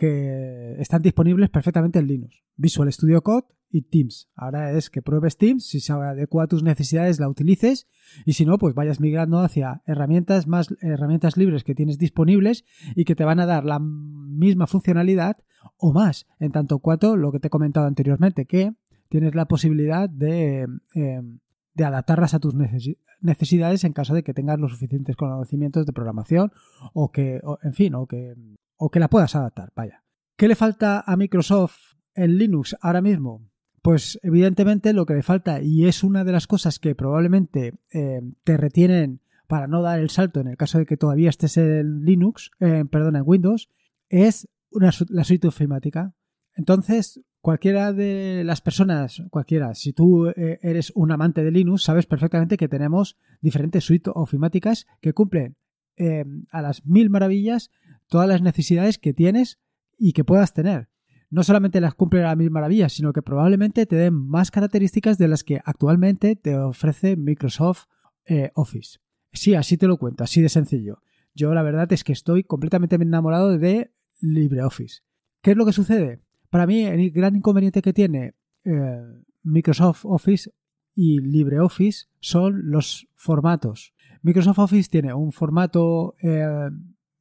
están 0.80 1.00
disponibles 1.00 1.48
perfectamente 1.48 2.00
en 2.00 2.08
Linux. 2.08 2.42
Visual 2.56 2.92
Studio 2.92 3.22
Code 3.22 3.46
y 3.70 3.82
Teams. 3.82 4.28
Ahora 4.34 4.72
es 4.72 4.90
que 4.90 5.00
pruebes 5.00 5.36
Teams, 5.36 5.64
si 5.64 5.78
se 5.78 5.92
adecua 5.92 6.42
a 6.42 6.46
tus 6.48 6.64
necesidades 6.64 7.20
la 7.20 7.28
utilices 7.28 7.86
y 8.26 8.32
si 8.32 8.44
no, 8.44 8.58
pues 8.58 8.74
vayas 8.74 8.98
migrando 8.98 9.38
hacia 9.38 9.80
herramientas 9.86 10.48
más 10.48 10.74
herramientas 10.80 11.36
libres 11.36 11.62
que 11.62 11.76
tienes 11.76 11.98
disponibles 11.98 12.64
y 12.96 13.04
que 13.04 13.14
te 13.14 13.22
van 13.22 13.38
a 13.38 13.46
dar 13.46 13.64
la 13.64 13.78
misma 13.78 14.66
funcionalidad 14.66 15.36
o 15.76 15.92
más, 15.92 16.26
en 16.40 16.50
tanto 16.50 16.80
cuanto 16.80 17.16
lo 17.16 17.30
que 17.30 17.38
te 17.38 17.46
he 17.46 17.50
comentado 17.50 17.86
anteriormente, 17.86 18.44
que 18.44 18.72
tienes 19.08 19.36
la 19.36 19.46
posibilidad 19.46 20.10
de, 20.10 20.66
eh, 20.96 21.22
de 21.74 21.84
adaptarlas 21.84 22.34
a 22.34 22.38
tus 22.38 22.54
necesidades 23.20 23.84
en 23.84 23.92
caso 23.92 24.14
de 24.14 24.22
que 24.22 24.34
tengas 24.34 24.58
los 24.58 24.72
suficientes 24.72 25.16
conocimientos 25.16 25.86
de 25.86 25.92
programación 25.92 26.52
o 26.92 27.10
que, 27.10 27.40
en 27.62 27.74
fin, 27.74 27.94
o 27.94 28.06
que, 28.06 28.34
o 28.76 28.90
que 28.90 29.00
la 29.00 29.08
puedas 29.08 29.34
adaptar. 29.34 29.72
Vaya. 29.74 30.04
¿Qué 30.36 30.48
le 30.48 30.54
falta 30.54 31.02
a 31.06 31.16
Microsoft 31.16 31.94
en 32.14 32.38
Linux 32.38 32.76
ahora 32.80 33.00
mismo? 33.00 33.50
Pues 33.82 34.18
evidentemente 34.22 34.92
lo 34.92 35.04
que 35.04 35.14
le 35.14 35.22
falta, 35.22 35.60
y 35.60 35.86
es 35.86 36.02
una 36.04 36.24
de 36.24 36.32
las 36.32 36.46
cosas 36.46 36.78
que 36.78 36.94
probablemente 36.94 37.74
eh, 37.92 38.22
te 38.42 38.56
retienen 38.56 39.20
para 39.46 39.66
no 39.66 39.82
dar 39.82 39.98
el 39.98 40.10
salto 40.10 40.40
en 40.40 40.48
el 40.48 40.56
caso 40.56 40.78
de 40.78 40.86
que 40.86 40.96
todavía 40.96 41.28
estés 41.28 41.56
en 41.58 42.04
Linux, 42.04 42.50
eh, 42.60 42.84
perdón, 42.90 43.16
en 43.16 43.24
Windows, 43.26 43.68
es 44.08 44.48
una, 44.70 44.90
la 45.08 45.24
suite 45.24 45.48
ofimática. 45.48 46.14
Entonces, 46.54 47.20
cualquiera 47.44 47.92
de 47.92 48.42
las 48.42 48.62
personas, 48.62 49.22
cualquiera, 49.28 49.74
si 49.74 49.92
tú 49.92 50.28
eh, 50.28 50.58
eres 50.62 50.90
un 50.94 51.12
amante 51.12 51.44
de 51.44 51.50
Linux, 51.50 51.82
sabes 51.82 52.06
perfectamente 52.06 52.56
que 52.56 52.70
tenemos 52.70 53.18
diferentes 53.42 53.84
suites 53.84 54.14
ofimáticas 54.16 54.86
que 55.02 55.12
cumplen 55.12 55.54
em, 55.96 56.46
a 56.50 56.62
las 56.62 56.86
mil 56.86 57.10
maravillas 57.10 57.70
todas 58.08 58.26
las 58.28 58.40
necesidades 58.40 58.96
que 58.96 59.12
tienes 59.12 59.60
y 59.98 60.14
que 60.14 60.24
puedas 60.24 60.54
tener. 60.54 60.88
No 61.28 61.42
solamente 61.42 61.82
las 61.82 61.94
cumplen 61.94 62.24
a 62.24 62.28
las 62.28 62.38
mil 62.38 62.50
maravillas, 62.50 62.94
sino 62.94 63.12
que 63.12 63.20
probablemente 63.20 63.84
te 63.84 63.96
den 63.96 64.14
más 64.14 64.50
características 64.50 65.18
de 65.18 65.28
las 65.28 65.44
que 65.44 65.60
actualmente 65.66 66.36
te 66.36 66.56
ofrece 66.56 67.14
Microsoft 67.14 67.88
eh, 68.24 68.52
Office. 68.54 69.00
Sí, 69.32 69.54
así 69.54 69.76
te 69.76 69.86
lo 69.86 69.98
cuento, 69.98 70.24
así 70.24 70.40
de 70.40 70.48
sencillo. 70.48 71.02
Yo 71.34 71.52
la 71.52 71.62
verdad 71.62 71.92
es 71.92 72.04
que 72.04 72.14
estoy 72.14 72.42
completamente 72.42 72.96
enamorado 72.96 73.58
de 73.58 73.90
LibreOffice. 74.22 75.02
¿Qué 75.42 75.50
es 75.50 75.58
lo 75.58 75.66
que 75.66 75.74
sucede? 75.74 76.23
Para 76.54 76.68
mí, 76.68 76.84
el 76.84 77.10
gran 77.10 77.34
inconveniente 77.34 77.82
que 77.82 77.92
tiene 77.92 78.36
eh, 78.62 79.02
Microsoft 79.42 80.04
Office 80.04 80.52
y 80.94 81.20
LibreOffice 81.20 82.06
son 82.20 82.70
los 82.70 83.08
formatos. 83.16 83.92
Microsoft 84.22 84.60
Office 84.60 84.88
tiene 84.88 85.12
un 85.12 85.32
formato, 85.32 86.14
eh, 86.22 86.70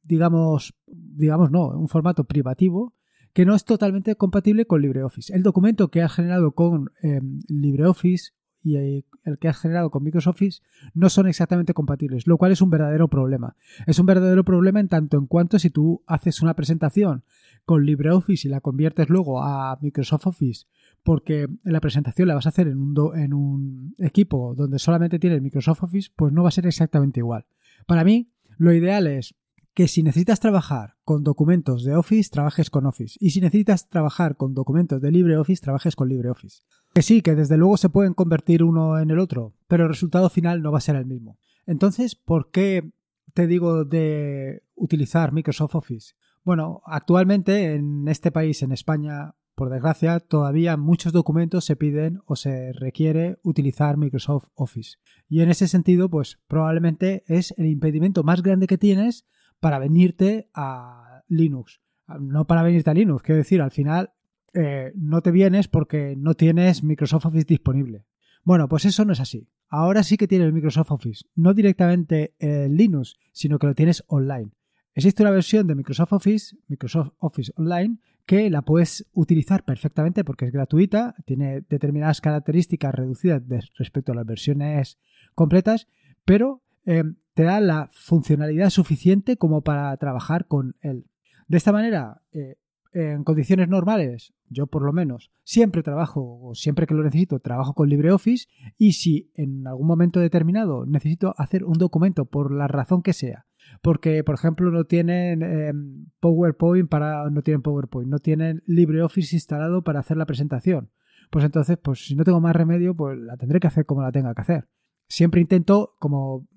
digamos, 0.04 0.72
digamos 0.86 1.50
no, 1.50 1.66
un 1.70 1.88
formato 1.88 2.22
privativo 2.22 2.94
que 3.32 3.44
no 3.44 3.56
es 3.56 3.64
totalmente 3.64 4.14
compatible 4.14 4.66
con 4.66 4.80
LibreOffice. 4.80 5.34
El 5.34 5.42
documento 5.42 5.88
que 5.88 6.02
has 6.02 6.12
generado 6.12 6.52
con 6.52 6.92
eh, 7.02 7.20
LibreOffice 7.48 8.34
y 8.62 8.76
el 8.76 9.38
que 9.40 9.48
has 9.48 9.58
generado 9.58 9.90
con 9.90 10.04
Microsoft 10.04 10.36
Office 10.36 10.62
no 10.94 11.10
son 11.10 11.26
exactamente 11.26 11.74
compatibles, 11.74 12.28
lo 12.28 12.38
cual 12.38 12.52
es 12.52 12.62
un 12.62 12.70
verdadero 12.70 13.08
problema. 13.08 13.56
Es 13.88 13.98
un 13.98 14.06
verdadero 14.06 14.44
problema 14.44 14.78
en 14.78 14.88
tanto 14.88 15.18
en 15.18 15.26
cuanto 15.26 15.58
si 15.58 15.70
tú 15.70 16.04
haces 16.06 16.40
una 16.40 16.54
presentación 16.54 17.24
con 17.64 17.84
LibreOffice 17.84 18.48
y 18.48 18.50
la 18.50 18.60
conviertes 18.60 19.08
luego 19.08 19.42
a 19.42 19.78
Microsoft 19.80 20.26
Office 20.26 20.66
porque 21.04 21.46
la 21.62 21.80
presentación 21.80 22.26
la 22.26 22.34
vas 22.34 22.46
a 22.46 22.48
hacer 22.48 22.66
en 22.66 23.34
un, 23.34 23.94
equipo 23.98 24.54
donde 24.56 24.78
solamente 24.78 25.18
tienes 25.18 25.42
Microsoft 25.42 25.84
Office, 25.84 26.10
pues 26.16 26.32
no 26.32 26.42
va 26.42 26.48
a 26.48 26.52
ser 26.52 26.66
exactamente 26.66 27.20
igual. 27.20 27.46
Para 27.86 28.02
mí, 28.02 28.32
lo 28.56 28.72
ideal 28.72 29.06
es 29.06 29.34
que 29.74 29.86
si 29.86 30.02
necesitas 30.02 30.40
trabajar 30.40 30.94
con 31.04 31.22
documentos 31.22 31.84
de 31.84 31.94
Office, 31.94 32.30
trabajes 32.30 32.70
con 32.70 32.86
Office. 32.86 33.18
Y 33.20 33.30
si 33.30 33.40
necesitas 33.40 33.88
trabajar 33.88 34.36
con 34.36 34.54
documentos 34.54 35.02
de 35.02 35.10
LibreOffice, 35.10 35.62
trabajes 35.62 35.94
con 35.94 36.08
LibreOffice. 36.08 36.62
Que 36.94 37.02
sí, 37.02 37.20
que 37.20 37.34
desde 37.34 37.58
luego 37.58 37.76
se 37.76 37.90
pueden 37.90 38.14
convertir 38.14 38.62
uno 38.62 38.98
en 38.98 39.10
el 39.10 39.18
otro, 39.18 39.52
pero 39.68 39.84
el 39.84 39.90
resultado 39.90 40.30
final 40.30 40.62
no 40.62 40.72
va 40.72 40.78
a 40.78 40.80
ser 40.80 40.96
el 40.96 41.06
mismo. 41.06 41.38
Entonces, 41.66 42.14
¿por 42.14 42.50
qué 42.50 42.92
te 43.34 43.46
digo 43.46 43.84
de 43.84 44.62
utilizar 44.74 45.32
Microsoft 45.32 45.74
Office? 45.74 46.14
Bueno, 46.44 46.82
actualmente 46.84 47.74
en 47.74 48.06
este 48.06 48.30
país, 48.30 48.62
en 48.62 48.70
España, 48.70 49.34
por 49.54 49.70
desgracia, 49.70 50.20
todavía 50.20 50.76
muchos 50.76 51.12
documentos 51.12 51.64
se 51.64 51.74
piden 51.74 52.20
o 52.26 52.36
se 52.36 52.72
requiere 52.74 53.38
utilizar 53.42 53.96
Microsoft 53.96 54.48
Office. 54.54 54.98
Y 55.26 55.40
en 55.40 55.48
ese 55.48 55.68
sentido, 55.68 56.10
pues 56.10 56.40
probablemente 56.46 57.24
es 57.28 57.54
el 57.56 57.66
impedimento 57.66 58.24
más 58.24 58.42
grande 58.42 58.66
que 58.66 58.76
tienes 58.76 59.26
para 59.58 59.78
venirte 59.78 60.50
a 60.52 61.22
Linux. 61.28 61.80
No 62.20 62.46
para 62.46 62.62
venirte 62.62 62.90
a 62.90 62.94
Linux, 62.94 63.22
quiero 63.22 63.38
decir, 63.38 63.62
al 63.62 63.70
final 63.70 64.12
eh, 64.52 64.92
no 64.94 65.22
te 65.22 65.30
vienes 65.30 65.68
porque 65.68 66.14
no 66.16 66.34
tienes 66.34 66.84
Microsoft 66.84 67.24
Office 67.24 67.46
disponible. 67.46 68.04
Bueno, 68.42 68.68
pues 68.68 68.84
eso 68.84 69.06
no 69.06 69.14
es 69.14 69.20
así. 69.20 69.48
ahora 69.70 70.02
sí 70.02 70.18
que 70.18 70.28
tienes 70.28 70.52
Microsoft 70.52 70.90
Office, 70.90 71.24
no 71.34 71.54
directamente 71.54 72.34
en 72.38 72.76
Linux, 72.76 73.16
sino 73.32 73.58
que 73.58 73.66
lo 73.66 73.74
tienes 73.74 74.04
online. 74.08 74.50
Existe 74.94 75.24
una 75.24 75.32
versión 75.32 75.66
de 75.66 75.74
Microsoft 75.74 76.12
Office, 76.12 76.56
Microsoft 76.68 77.12
Office 77.18 77.52
Online, 77.56 77.98
que 78.26 78.48
la 78.48 78.62
puedes 78.62 79.06
utilizar 79.12 79.64
perfectamente 79.64 80.24
porque 80.24 80.46
es 80.46 80.52
gratuita, 80.52 81.14
tiene 81.26 81.62
determinadas 81.68 82.20
características 82.20 82.94
reducidas 82.94 83.42
respecto 83.76 84.12
a 84.12 84.14
las 84.14 84.24
versiones 84.24 84.98
completas, 85.34 85.88
pero 86.24 86.62
eh, 86.86 87.02
te 87.34 87.42
da 87.42 87.60
la 87.60 87.90
funcionalidad 87.92 88.70
suficiente 88.70 89.36
como 89.36 89.62
para 89.62 89.96
trabajar 89.96 90.46
con 90.46 90.76
él. 90.80 91.06
De 91.48 91.56
esta 91.56 91.72
manera, 91.72 92.22
eh, 92.32 92.56
en 92.92 93.24
condiciones 93.24 93.68
normales, 93.68 94.32
yo 94.48 94.68
por 94.68 94.82
lo 94.82 94.92
menos, 94.92 95.32
siempre 95.42 95.82
trabajo, 95.82 96.38
o 96.40 96.54
siempre 96.54 96.86
que 96.86 96.94
lo 96.94 97.02
necesito, 97.02 97.40
trabajo 97.40 97.74
con 97.74 97.88
LibreOffice 97.88 98.46
y 98.78 98.92
si 98.92 99.32
en 99.34 99.66
algún 99.66 99.88
momento 99.88 100.20
determinado 100.20 100.86
necesito 100.86 101.34
hacer 101.36 101.64
un 101.64 101.78
documento 101.78 102.26
por 102.26 102.52
la 102.52 102.68
razón 102.68 103.02
que 103.02 103.12
sea, 103.12 103.46
porque 103.82 104.24
por 104.24 104.34
ejemplo 104.34 104.70
no 104.70 104.84
tienen 104.84 105.42
em, 105.42 106.06
PowerPoint 106.20 106.88
para 106.88 107.28
no 107.30 107.42
tienen 107.42 107.62
PowerPoint, 107.62 108.10
no 108.10 108.18
tienen 108.18 108.62
LibreOffice 108.66 109.36
instalado 109.36 109.82
para 109.82 110.00
hacer 110.00 110.16
la 110.16 110.26
presentación, 110.26 110.90
pues 111.30 111.44
entonces 111.44 111.78
pues 111.82 112.06
si 112.06 112.14
no 112.16 112.24
tengo 112.24 112.40
más 112.40 112.56
remedio, 112.56 112.94
pues 112.94 113.18
la 113.18 113.36
tendré 113.36 113.60
que 113.60 113.66
hacer 113.66 113.86
como 113.86 114.02
la 114.02 114.12
tenga 114.12 114.34
que 114.34 114.42
hacer. 114.42 114.68
Siempre 115.06 115.40
intento, 115.40 115.96
como 115.98 116.48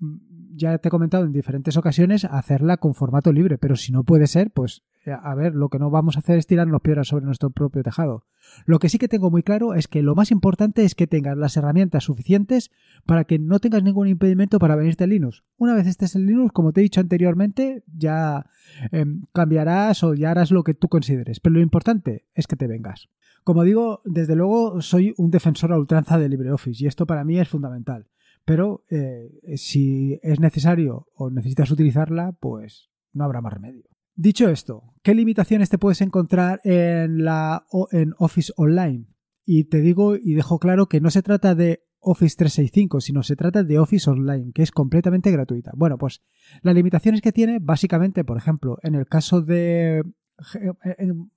ya 0.54 0.78
te 0.78 0.88
he 0.88 0.90
comentado 0.90 1.24
en 1.24 1.32
diferentes 1.32 1.76
ocasiones, 1.76 2.24
hacerla 2.24 2.78
con 2.78 2.94
formato 2.94 3.32
libre, 3.32 3.58
pero 3.58 3.76
si 3.76 3.92
no 3.92 4.04
puede 4.04 4.26
ser, 4.26 4.50
pues 4.50 4.84
eh, 4.92 4.97
a 5.12 5.34
ver, 5.34 5.54
lo 5.54 5.68
que 5.68 5.78
no 5.78 5.90
vamos 5.90 6.16
a 6.16 6.20
hacer 6.20 6.38
es 6.38 6.46
tirarnos 6.46 6.80
piedras 6.80 7.08
sobre 7.08 7.24
nuestro 7.24 7.50
propio 7.50 7.82
tejado. 7.82 8.26
Lo 8.66 8.78
que 8.78 8.88
sí 8.88 8.98
que 8.98 9.08
tengo 9.08 9.30
muy 9.30 9.42
claro 9.42 9.74
es 9.74 9.88
que 9.88 10.02
lo 10.02 10.14
más 10.14 10.30
importante 10.30 10.84
es 10.84 10.94
que 10.94 11.06
tengas 11.06 11.36
las 11.36 11.56
herramientas 11.56 12.04
suficientes 12.04 12.70
para 13.06 13.24
que 13.24 13.38
no 13.38 13.58
tengas 13.58 13.82
ningún 13.82 14.08
impedimento 14.08 14.58
para 14.58 14.76
venirte 14.76 15.04
a 15.04 15.06
Linux. 15.06 15.44
Una 15.56 15.74
vez 15.74 15.86
estés 15.86 16.14
en 16.16 16.26
Linux, 16.26 16.52
como 16.52 16.72
te 16.72 16.80
he 16.80 16.82
dicho 16.82 17.00
anteriormente, 17.00 17.84
ya 17.86 18.46
em, 18.92 19.22
cambiarás 19.32 20.02
o 20.04 20.14
ya 20.14 20.30
harás 20.30 20.50
lo 20.50 20.64
que 20.64 20.74
tú 20.74 20.88
consideres, 20.88 21.40
pero 21.40 21.54
lo 21.54 21.60
importante 21.60 22.26
es 22.34 22.46
que 22.46 22.56
te 22.56 22.66
vengas. 22.66 23.08
Como 23.44 23.64
digo, 23.64 24.00
desde 24.04 24.36
luego 24.36 24.80
soy 24.82 25.14
un 25.16 25.30
defensor 25.30 25.72
a 25.72 25.78
ultranza 25.78 26.18
de 26.18 26.28
LibreOffice 26.28 26.84
y 26.84 26.86
esto 26.86 27.06
para 27.06 27.24
mí 27.24 27.38
es 27.38 27.48
fundamental. 27.48 28.06
Pero 28.44 28.82
eh, 28.90 29.56
si 29.56 30.18
es 30.22 30.40
necesario 30.40 31.06
o 31.14 31.30
necesitas 31.30 31.70
utilizarla, 31.70 32.32
pues 32.40 32.90
no 33.12 33.24
habrá 33.24 33.40
más 33.40 33.52
remedio. 33.52 33.84
Dicho 34.20 34.48
esto, 34.48 34.94
¿qué 35.04 35.14
limitaciones 35.14 35.70
te 35.70 35.78
puedes 35.78 36.00
encontrar 36.00 36.60
en, 36.64 37.22
la, 37.22 37.64
en 37.92 38.14
Office 38.18 38.52
Online? 38.56 39.06
Y 39.44 39.68
te 39.68 39.80
digo 39.80 40.16
y 40.16 40.34
dejo 40.34 40.58
claro 40.58 40.88
que 40.88 41.00
no 41.00 41.10
se 41.10 41.22
trata 41.22 41.54
de 41.54 41.84
Office 42.00 42.34
365, 42.36 43.00
sino 43.00 43.22
se 43.22 43.36
trata 43.36 43.62
de 43.62 43.78
Office 43.78 44.10
Online, 44.10 44.50
que 44.52 44.64
es 44.64 44.72
completamente 44.72 45.30
gratuita. 45.30 45.70
Bueno, 45.76 45.98
pues 45.98 46.24
las 46.62 46.74
limitaciones 46.74 47.20
que 47.20 47.30
tiene, 47.30 47.60
básicamente, 47.60 48.24
por 48.24 48.36
ejemplo, 48.36 48.78
en 48.82 48.96
el 48.96 49.06
caso 49.06 49.40
de, 49.40 50.02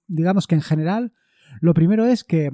digamos 0.08 0.48
que 0.48 0.56
en 0.56 0.62
general, 0.62 1.14
lo 1.60 1.76
primero 1.76 2.08
es 2.08 2.24
que 2.24 2.50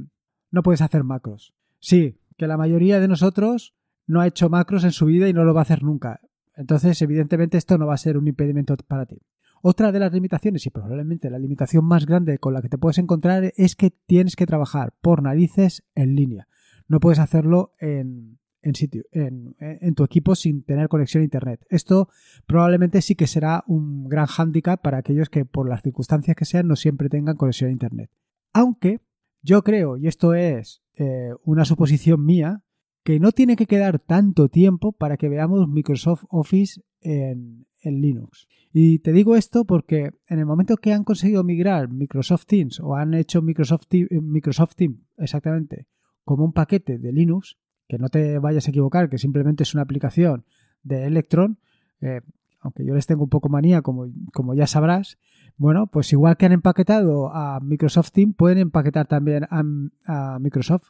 no 0.51 0.61
puedes 0.61 0.81
hacer 0.81 1.05
macros. 1.05 1.55
Sí, 1.79 2.19
que 2.35 2.47
la 2.47 2.57
mayoría 2.57 2.99
de 2.99 3.07
nosotros 3.07 3.77
no 4.07 4.19
ha 4.19 4.27
hecho 4.27 4.49
macros 4.49 4.83
en 4.83 4.91
su 4.91 5.05
vida 5.05 5.29
y 5.29 5.33
no 5.33 5.45
lo 5.45 5.53
va 5.53 5.61
a 5.61 5.63
hacer 5.63 5.83
nunca. 5.83 6.19
Entonces, 6.57 7.01
evidentemente, 7.01 7.57
esto 7.57 7.77
no 7.77 7.87
va 7.87 7.93
a 7.93 7.97
ser 7.97 8.17
un 8.17 8.27
impedimento 8.27 8.75
para 8.89 9.05
ti. 9.05 9.21
Otra 9.69 9.91
de 9.91 9.99
las 9.99 10.13
limitaciones, 10.13 10.65
y 10.65 10.69
probablemente 10.69 11.29
la 11.29 11.37
limitación 11.37 11.83
más 11.83 12.05
grande 12.05 12.37
con 12.37 12.53
la 12.53 12.61
que 12.61 12.69
te 12.69 12.77
puedes 12.77 12.99
encontrar, 12.99 13.51
es 13.57 13.75
que 13.75 13.91
tienes 13.91 14.37
que 14.37 14.45
trabajar 14.45 14.93
por 15.01 15.21
narices 15.21 15.83
en 15.93 16.15
línea. 16.15 16.47
No 16.87 17.01
puedes 17.01 17.19
hacerlo 17.19 17.73
en, 17.77 18.39
sitio, 18.75 19.03
en, 19.11 19.57
en, 19.59 19.93
tu 19.93 20.05
equipo 20.05 20.35
sin 20.35 20.63
tener 20.63 20.87
conexión 20.87 21.19
a 21.19 21.25
Internet. 21.25 21.65
Esto 21.67 22.07
probablemente 22.45 23.01
sí 23.01 23.15
que 23.15 23.27
será 23.27 23.65
un 23.67 24.07
gran 24.07 24.27
hándicap 24.27 24.81
para 24.81 24.99
aquellos 24.99 25.27
que 25.29 25.43
por 25.43 25.67
las 25.67 25.81
circunstancias 25.81 26.37
que 26.37 26.45
sean 26.45 26.69
no 26.69 26.77
siempre 26.77 27.09
tengan 27.09 27.35
conexión 27.35 27.69
a 27.69 27.73
Internet. 27.73 28.09
Aunque 28.53 29.01
yo 29.41 29.65
creo, 29.65 29.97
y 29.97 30.07
esto 30.07 30.33
es 30.33 30.81
eh, 30.93 31.31
una 31.43 31.65
suposición 31.65 32.23
mía, 32.23 32.63
que 33.03 33.19
no 33.19 33.33
tiene 33.33 33.57
que 33.57 33.65
quedar 33.65 33.99
tanto 33.99 34.47
tiempo 34.47 34.93
para 34.93 35.17
que 35.17 35.27
veamos 35.27 35.67
Microsoft 35.67 36.23
Office 36.29 36.81
en, 37.01 37.66
Linux. 37.83 38.47
Y 38.73 38.99
te 38.99 39.11
digo 39.11 39.35
esto 39.35 39.65
porque 39.65 40.11
en 40.27 40.39
el 40.39 40.45
momento 40.45 40.77
que 40.77 40.93
han 40.93 41.03
conseguido 41.03 41.43
migrar 41.43 41.89
Microsoft 41.89 42.45
Teams 42.45 42.79
o 42.79 42.95
han 42.95 43.13
hecho 43.13 43.41
Microsoft, 43.41 43.87
Teams, 43.87 44.11
eh, 44.11 44.21
Microsoft 44.21 44.75
Teams 44.75 44.99
exactamente 45.17 45.87
como 46.23 46.43
un 46.43 46.51
paquete 46.51 46.97
de 46.97 47.13
Linux, 47.13 47.57
que 47.87 47.97
no 47.97 48.09
te 48.09 48.37
vayas 48.39 48.67
a 48.67 48.71
equivocar, 48.71 49.09
que 49.09 49.17
simplemente 49.17 49.63
es 49.63 49.73
una 49.73 49.83
aplicación 49.83 50.45
de 50.83 51.05
Electron, 51.05 51.57
eh, 52.01 52.19
aunque 52.59 52.85
yo 52.85 52.93
les 52.93 53.07
tengo 53.07 53.23
un 53.23 53.29
poco 53.29 53.47
manía, 53.47 53.81
como, 53.81 54.07
como 54.33 54.53
ya 54.53 54.67
sabrás, 54.67 55.17
bueno, 55.55 55.87
pues 55.87 56.11
igual 56.11 56.35
que 56.35 56.45
han 56.45 56.51
empaquetado 56.51 57.33
a 57.33 57.61
Microsoft 57.61 58.11
Teams, 58.11 58.35
pueden 58.35 58.57
empaquetar 58.57 59.07
también 59.07 59.45
a 59.49 60.37
Microsoft 60.39 60.89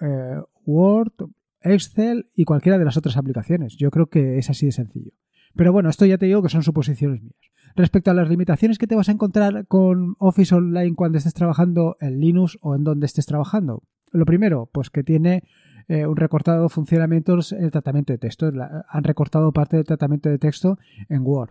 eh, 0.00 0.40
Word, 0.64 1.12
Excel 1.60 2.30
y 2.34 2.44
cualquiera 2.44 2.78
de 2.78 2.84
las 2.84 2.96
otras 2.96 3.16
aplicaciones. 3.16 3.76
Yo 3.76 3.90
creo 3.90 4.06
que 4.06 4.38
es 4.38 4.48
así 4.48 4.66
de 4.66 4.72
sencillo. 4.72 5.12
Pero 5.56 5.72
bueno, 5.72 5.88
esto 5.88 6.06
ya 6.06 6.18
te 6.18 6.26
digo 6.26 6.42
que 6.42 6.48
son 6.48 6.62
suposiciones 6.62 7.22
mías. 7.22 7.34
Respecto 7.76 8.10
a 8.10 8.14
las 8.14 8.28
limitaciones 8.28 8.78
que 8.78 8.86
te 8.86 8.96
vas 8.96 9.08
a 9.08 9.12
encontrar 9.12 9.66
con 9.66 10.16
Office 10.18 10.54
Online 10.54 10.94
cuando 10.94 11.18
estés 11.18 11.34
trabajando 11.34 11.96
en 12.00 12.20
Linux 12.20 12.58
o 12.60 12.74
en 12.74 12.84
donde 12.84 13.06
estés 13.06 13.26
trabajando. 13.26 13.82
Lo 14.12 14.24
primero, 14.24 14.68
pues 14.72 14.90
que 14.90 15.04
tiene 15.04 15.44
eh, 15.88 16.06
un 16.06 16.16
recortado 16.16 16.68
funcionamientos 16.68 17.52
en 17.52 17.64
el 17.64 17.70
tratamiento 17.70 18.12
de 18.12 18.18
texto. 18.18 18.50
han 18.88 19.04
recortado 19.04 19.52
parte 19.52 19.76
del 19.76 19.86
tratamiento 19.86 20.28
de 20.28 20.38
texto 20.38 20.78
en 21.08 21.22
Word 21.22 21.50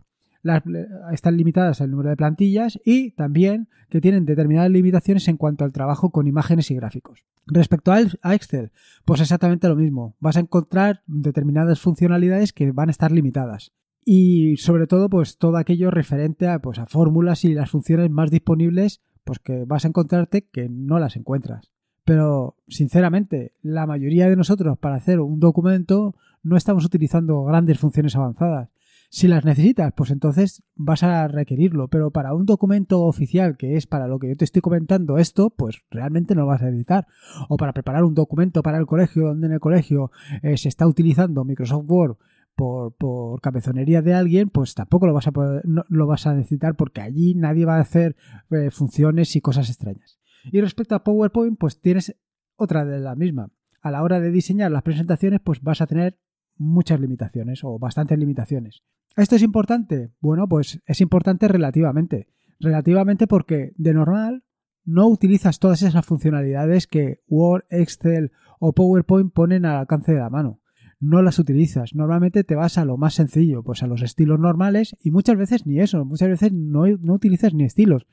están 1.12 1.38
limitadas 1.38 1.82
al 1.82 1.91
número 1.91 2.10
de 2.10 2.15
plantillas 2.15 2.79
y 2.86 3.12
también 3.12 3.68
que 3.89 4.00
tienen 4.00 4.25
determinadas 4.25 4.72
limitaciones 4.72 5.27
en 5.27 5.38
cuanto 5.38 5.65
al 5.65 5.74
trabajo 5.74 6.12
con 6.12 6.27
imágenes 6.27 6.72
y 6.72 6.75
gráficos. 6.75 7.25
Respecto 7.46 7.91
a 7.91 8.36
Excel, 8.36 8.72
pues 9.06 9.22
exactamente 9.22 9.68
lo 9.68 9.75
mismo. 9.75 10.15
Vas 10.20 10.38
a 10.38 10.41
encontrar 10.41 11.01
determinadas 11.08 11.79
funcionalidades 11.82 12.53
que 12.53 12.72
van 12.72 12.89
a 12.89 12.91
estar 12.91 13.12
limitadas. 13.12 13.74
Y 14.12 14.58
sobre 14.58 14.88
todo, 14.88 15.08
pues 15.08 15.38
todo 15.38 15.58
aquello 15.58 15.92
referente 15.92 16.48
a, 16.48 16.58
pues, 16.58 16.80
a 16.80 16.88
fórmulas 16.88 17.46
y 17.46 17.54
las 17.54 17.70
funciones 17.70 18.10
más 18.10 18.32
disponibles, 18.32 19.04
pues 19.24 19.38
que 19.38 19.66
vas 19.66 19.86
a 19.86 19.89
encontrarte 19.89 20.48
que 20.48 20.68
no 20.68 20.98
las 20.98 21.16
encuentras. 21.16 21.70
Pero, 22.06 22.56
sinceramente, 22.68 23.54
la 23.62 23.86
mayoría 23.86 24.28
de 24.28 24.36
nosotros 24.36 24.80
para 24.80 24.96
hacer 24.96 25.20
un 25.20 25.39
documento 25.39 26.16
no 26.42 26.58
estamos 26.58 26.86
utilizando 26.86 27.44
grandes 27.44 27.78
funciones 27.78 28.16
avanzadas. 28.16 28.70
Si 29.12 29.28
las 29.28 29.46
necesitas, 29.46 29.94
pues 29.96 30.10
entonces 30.10 30.63
vas 30.75 31.04
a 31.04 31.28
requerirlo, 31.28 31.88
pero 31.88 32.10
para 32.10 32.34
un 32.34 32.48
documento 32.48 33.01
oficial 33.01 33.58
que 33.58 33.75
es 33.75 33.86
para 33.86 34.08
lo 34.08 34.18
que 34.18 34.30
yo 34.30 34.36
te 34.36 34.46
estoy 34.46 34.63
comentando 34.63 35.20
esto, 35.20 35.51
pues 35.51 35.84
realmente 35.92 36.34
no 36.34 36.42
lo 36.42 36.48
vas 36.48 36.63
a 36.63 36.66
necesitar. 36.66 37.06
O 37.48 37.58
para 37.58 37.74
preparar 37.74 38.04
un 38.04 38.16
documento 38.16 38.63
para 38.63 38.80
el 38.80 38.88
colegio, 38.88 39.28
donde 39.28 39.46
en 39.46 39.54
el 39.54 39.60
colegio 39.60 40.10
eh, 40.42 40.58
se 40.58 40.68
está 40.68 40.88
utilizando 40.88 41.46
Microsoft 41.46 41.86
Word 41.88 42.18
por, 42.60 42.94
por, 42.96 43.39
cabezonería 43.39 44.01
de 44.01 44.13
alguien, 44.13 44.50
pues 44.50 44.75
tampoco 44.75 45.08
lo 45.08 45.13
vas 45.13 45.28
a 45.28 45.32
poder, 45.32 45.66
no, 45.66 45.86
lo 45.88 46.08
vas 46.08 46.28
a 46.28 46.34
necesitar 46.34 46.75
porque 46.75 47.00
allí 47.00 47.34
nadie 47.34 47.63
va 47.63 47.78
a 47.78 47.80
hacer 47.80 48.18
eh, 48.51 48.70
funciones 48.70 49.34
y 49.38 49.39
cosas 49.39 49.70
extrañas. 49.70 50.20
Y 50.51 50.60
respecto 50.60 50.94
a 50.94 51.06
PowerPoint, 51.06 51.58
pues 51.58 51.80
tienes 51.80 52.18
otra 52.58 52.84
de 52.84 53.00
la 53.00 53.16
misma. 53.16 53.50
A 53.82 53.92
la 53.92 54.04
hora 54.04 54.20
de 54.20 54.30
diseñar 54.30 54.72
las 54.72 54.84
presentaciones, 54.84 55.39
pues 55.42 55.62
vas 55.62 55.80
a 55.80 55.88
tener 55.88 56.20
muchas 56.58 57.00
limitaciones 57.00 57.63
o 57.63 57.80
bastantes 57.80 58.20
limitaciones. 58.20 58.84
¿Esto 59.16 59.38
es 59.38 59.42
importante? 59.42 60.12
Bueno, 60.20 60.46
pues 60.50 60.82
es 60.86 61.00
importante 61.00 61.48
relativamente. 61.48 62.28
Relativamente 62.60 63.25
porque 63.25 63.72
de 63.78 63.94
normal 63.94 64.44
no 64.84 65.08
utilizas 65.08 65.60
todas 65.60 65.82
esas 65.82 66.06
funcionalidades 66.06 66.88
que 66.88 67.22
Word, 67.30 67.63
Excel 67.70 68.34
o 68.60 68.74
PowerPoint 68.74 69.32
ponen 69.32 69.66
al 69.66 69.78
alcance 69.78 70.12
de 70.12 70.20
la 70.20 70.30
mano 70.30 70.60
no 71.00 71.22
las 71.22 71.39
utilizas. 71.39 71.96
Normalmente 71.96 72.44
te 72.44 72.56
vas 72.56 72.77
a 72.77 72.86
lo 72.86 72.98
más 72.98 73.13
sencillo, 73.13 73.63
pues 73.63 73.84
a 73.84 73.88
los 73.88 74.01
estilos 74.01 74.39
normales 74.39 74.96
y 75.01 75.12
muchas 75.12 75.38
veces 75.38 75.65
ni 75.65 75.79
eso, 75.79 76.03
muchas 76.03 76.29
veces 76.29 76.51
no, 76.51 76.84
utilizas 77.13 77.53
ni 77.53 77.63
estilos. 77.63 78.06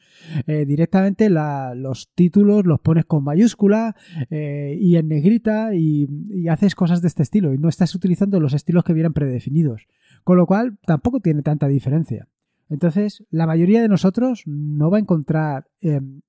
Eh, 0.47 0.64
directamente 0.66 1.28
los 1.28 2.11
títulos 2.14 2.64
los 2.64 2.81
pones 2.81 3.05
con 3.05 3.25
mayúscula 3.25 3.97
eh, 4.31 4.76
y 4.81 4.97
en 4.97 5.09
negrita 5.09 5.75
y, 5.75 6.07
haces 6.49 6.76
cosas 6.76 7.02
de 7.02 7.09
este 7.09 7.25
estilo 7.25 7.52
y 7.52 7.59
no 7.59 7.69
estás 7.69 7.95
utilizando 7.95 8.38
los 8.38 8.55
estilos 8.55 8.85
que 8.85 8.93
vienen 8.93 9.12
predefinidos. 9.12 9.88
Con 10.23 10.37
lo 10.37 10.47
cual 10.47 10.78
tampoco 10.87 11.21
tiene 11.21 11.43
tanta 11.43 11.66
diferencia. 11.66 12.28
Entonces, 12.69 13.25
la 13.31 13.47
mayoría 13.47 13.83
de 13.83 13.88
nosotros 13.88 14.43
no 14.47 14.90
va 14.90 14.99
a 14.99 15.00
encontrar 15.00 15.66
em, 15.81 16.21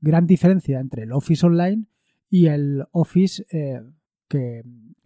gran 0.00 0.26
diferencia 0.26 0.80
entre 0.80 1.02
el 1.02 1.12
Office 1.12 1.46
Online 1.46 1.84
y 2.30 2.46
el 2.46 2.84
Office 2.92 3.44
eh, 3.50 3.82
que 4.28 4.62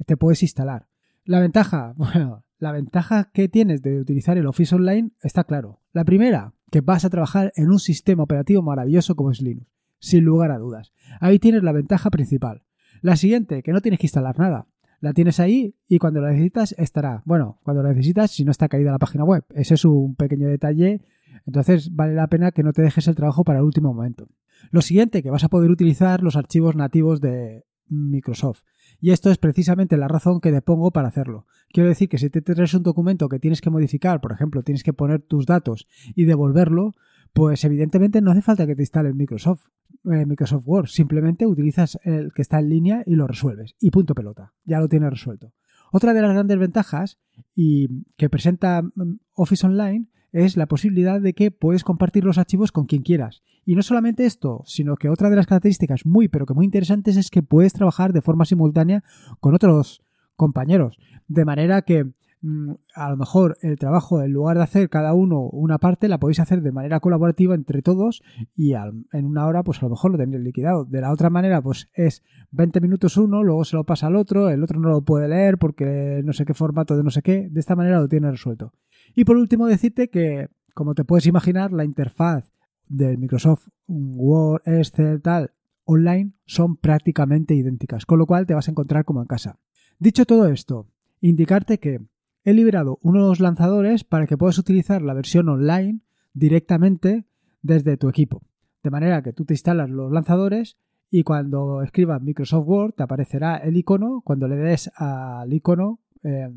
te 0.07 0.17
puedes 0.17 0.43
instalar. 0.43 0.89
La 1.25 1.41
ventaja, 1.41 1.95
bueno, 1.97 2.45
la 2.59 2.73
ventaja 2.73 3.31
que 3.33 3.49
tienes 3.49 3.83
de 3.83 4.01
utilizar 4.01 4.39
el 4.39 4.47
Office 4.47 4.75
Online 4.75 5.13
está 5.23 5.45
claro. 5.45 5.81
La 5.93 6.05
primera, 6.05 6.55
que 6.71 6.81
vas 6.81 7.05
a 7.05 7.11
trabajar 7.11 7.53
en 7.57 7.71
un 7.71 7.79
sistema 7.79 8.23
operativo 8.23 8.63
maravilloso 8.63 9.17
como 9.17 9.31
es 9.31 9.41
Linux, 9.41 9.67
sin 9.99 10.25
lugar 10.25 10.51
a 10.51 10.59
dudas. 10.59 10.93
Ahí 11.21 11.39
tienes 11.39 11.63
la 11.63 11.73
ventaja 11.73 12.11
principal. 12.11 12.63
La 13.03 13.17
siguiente, 13.17 13.63
que 13.63 13.73
no 13.73 13.81
tienes 13.81 13.99
que 13.99 14.07
instalar 14.07 14.39
nada. 14.39 14.67
La 15.01 15.15
tienes 15.15 15.41
ahí 15.41 15.75
y 15.89 15.99
cuando 15.99 16.21
la 16.21 16.31
necesitas 16.31 16.75
estará. 16.77 17.23
Bueno, 17.25 17.59
cuando 17.63 17.83
la 17.83 17.89
necesitas 17.89 18.31
si 18.31 18.45
no 18.45 18.51
está 18.51 18.69
caída 18.69 18.93
la 18.93 18.99
página 18.99 19.25
web. 19.25 19.45
Ese 19.55 19.75
es 19.75 19.85
un 19.87 20.15
pequeño 20.15 20.47
detalle. 20.47 21.01
Entonces 21.47 21.95
vale 21.95 22.15
la 22.15 22.27
pena 22.27 22.53
que 22.53 22.63
no 22.63 22.75
te 22.75 22.83
dejes 22.83 23.09
el 23.09 23.15
trabajo 23.15 23.43
para 23.43 23.61
el 23.61 23.65
último 23.65 23.95
momento. 23.95 24.29
Lo 24.71 24.83
siguiente, 24.83 25.23
que 25.23 25.31
vas 25.31 25.45
a 25.45 25.49
poder 25.49 25.71
utilizar 25.71 26.23
los 26.23 26.37
archivos 26.37 26.77
nativos 26.77 27.23
de 27.23 27.65
Microsoft. 27.89 28.63
Y 29.01 29.13
esto 29.13 29.31
es 29.31 29.39
precisamente 29.39 29.97
la 29.97 30.09
razón 30.09 30.41
que 30.41 30.53
te 30.53 30.63
pongo 30.63 30.91
para 30.91 31.09
hacerlo. 31.09 31.47
Quiero 31.73 31.89
decir 31.89 32.09
que 32.09 32.19
si 32.19 32.29
te 32.31 32.43
traes 32.43 32.75
un 32.75 32.83
documento 32.83 33.29
que 33.29 33.39
tienes 33.39 33.61
que 33.61 33.71
modificar, 33.71 34.21
por 34.21 34.33
ejemplo, 34.33 34.63
tienes 34.63 34.83
que 34.83 34.93
poner 34.93 35.23
tus 35.23 35.47
datos 35.47 35.87
y 36.15 36.25
devolverlo, 36.25 36.95
pues 37.33 37.65
evidentemente 37.65 38.21
no 38.21 38.31
hace 38.31 38.43
falta 38.43 38.67
que 38.67 38.77
te 38.77 38.83
instale 38.83 39.15
Microsoft, 39.15 39.67
eh, 40.05 40.27
Microsoft 40.27 40.65
Word. 40.67 40.87
Simplemente 40.89 41.47
utilizas 41.47 41.99
el 42.05 42.33
que 42.33 42.43
está 42.43 42.59
en 42.59 42.69
línea 42.69 43.03
y 43.07 43.15
lo 43.15 43.27
resuelves. 43.27 43.75
Y 43.81 43.91
punto 43.91 44.15
pelota. 44.15 44.53
Ya 44.65 44.81
lo 44.81 44.89
tienes 44.89 45.11
resuelto. 45.11 45.53
Otra 45.93 46.13
de 46.13 46.23
las 46.23 46.33
grandes 46.33 46.59
ventajas 46.59 47.19
y 47.55 48.05
que 48.17 48.29
presenta 48.29 48.83
mm, 48.83 49.19
Office 49.35 49.67
Online 49.67 50.07
es 50.33 50.57
la 50.57 50.67
posibilidad 50.67 51.21
de 51.21 51.35
que 51.35 51.51
puedes 51.51 51.85
compartir 51.85 52.25
los 52.25 52.39
archivos 52.39 52.73
con 52.73 52.87
quien 52.87 53.03
quieras. 53.03 53.43
Y 53.65 53.75
no 53.75 53.83
solamente 53.83 54.27
esto, 54.27 54.63
sino 54.67 54.97
que 54.97 55.09
otra 55.09 55.31
de 55.31 55.37
las 55.37 55.47
características 55.47 56.07
muy 56.07 56.29
pero 56.29 56.47
que 56.47 56.55
muy 56.55 56.65
interesantes 56.65 57.17
es 57.17 57.31
que 57.31 57.43
puedes 57.43 57.73
trabajar 57.73 58.13
de 58.13 58.23
forma 58.23 58.45
simultánea 58.45 59.03
con 59.41 59.55
otros 59.55 60.03
compañeros. 60.37 60.99
De 61.29 61.45
manera 61.45 61.83
que 61.83 62.05
mm, 62.41 62.73
a 62.95 63.11
lo 63.11 63.17
mejor 63.17 63.59
el 63.61 63.79
trabajo, 63.79 64.23
en 64.23 64.33
lugar 64.33 64.57
de 64.57 64.63
hacer 64.63 64.89
cada 64.89 65.13
uno 65.13 65.43
una 65.43 65.79
parte, 65.79 66.09
la 66.09 66.19
podéis 66.19 66.41
hacer 66.41 66.63
de 66.63 66.73
manera 66.73 67.01
colaborativa 67.01 67.55
entre 67.55 67.83
todos 67.83 68.23
y 68.57 68.73
en 68.73 69.27
una 69.27 69.47
hora, 69.47 69.63
pues 69.63 69.83
a 69.83 69.87
lo 69.87 69.91
mejor 69.91 70.13
lo 70.13 70.19
tenéis 70.19 70.43
liquidado. 70.43 70.85
De 70.85 71.03
la 71.03 71.13
otra 71.13 71.29
manera, 71.29 71.61
pues 71.61 71.91
es 71.93 72.23
20 72.53 72.81
minutos 72.81 73.17
uno, 73.19 73.43
luego 73.43 73.65
se 73.65 73.77
lo 73.77 73.85
pasa 73.85 74.07
al 74.07 74.17
otro, 74.17 74.49
el 74.49 74.63
otro 74.63 74.81
no 74.81 74.89
lo 74.89 75.03
puede 75.03 75.29
leer 75.29 75.59
porque 75.59 76.23
no 76.25 76.33
sé 76.33 76.47
qué 76.47 76.55
formato 76.55 76.97
de 76.97 77.05
no 77.05 77.11
sé 77.11 77.21
qué. 77.23 77.49
De 77.51 77.61
esta 77.61 77.77
manera 77.77 78.01
lo 78.01 78.09
tiene 78.09 78.31
resuelto. 78.31 78.73
Y 79.15 79.25
por 79.25 79.37
último, 79.37 79.67
decirte 79.67 80.09
que, 80.09 80.49
como 80.75 80.95
te 80.95 81.05
puedes 81.05 81.27
imaginar, 81.27 81.73
la 81.73 81.85
interfaz 81.85 82.51
del 82.89 83.19
Microsoft 83.19 83.69
Word, 83.87 84.63
Excel, 84.67 85.23
tal, 85.23 85.53
online 85.85 86.33
son 86.47 86.77
prácticamente 86.77 87.55
idénticas, 87.55 88.07
con 88.07 88.19
lo 88.19 88.27
cual 88.27 88.47
te 88.47 88.55
vas 88.55 88.69
a 88.69 88.71
encontrar 88.71 89.05
como 89.05 89.21
en 89.21 89.27
casa. 89.27 89.59
Dicho 89.99 90.25
todo 90.25 90.49
esto, 90.49 90.89
indicarte 91.21 91.79
que 91.79 92.01
he 92.45 92.53
liberado 92.53 92.99
unos 93.03 93.41
lanzadores 93.41 94.05
para 94.05 94.27
que 94.27 94.37
puedas 94.37 94.59
utilizar 94.59 95.03
la 95.03 95.15
versión 95.15 95.49
online 95.49 96.01
directamente 96.33 97.27
desde 97.63 97.97
tu 97.97 98.09
equipo. 98.09 98.43
De 98.83 98.91
manera 98.91 99.23
que 99.23 99.33
tú 99.33 99.45
te 99.45 99.55
instalas 99.55 99.91
los 99.91 100.11
lanzadores 100.11 100.79
y 101.11 101.23
cuando 101.25 101.83
escribas 101.83 102.23
Microsoft 102.23 102.67
Word 102.67 102.95
te 102.95 103.03
aparecerá 103.03 103.57
el 103.57 103.77
icono. 103.77 104.23
Cuando 104.25 104.49
le 104.49 104.57
des 104.57 104.91
al 104.95 105.53
icono, 105.53 106.01
eh, 106.23 106.49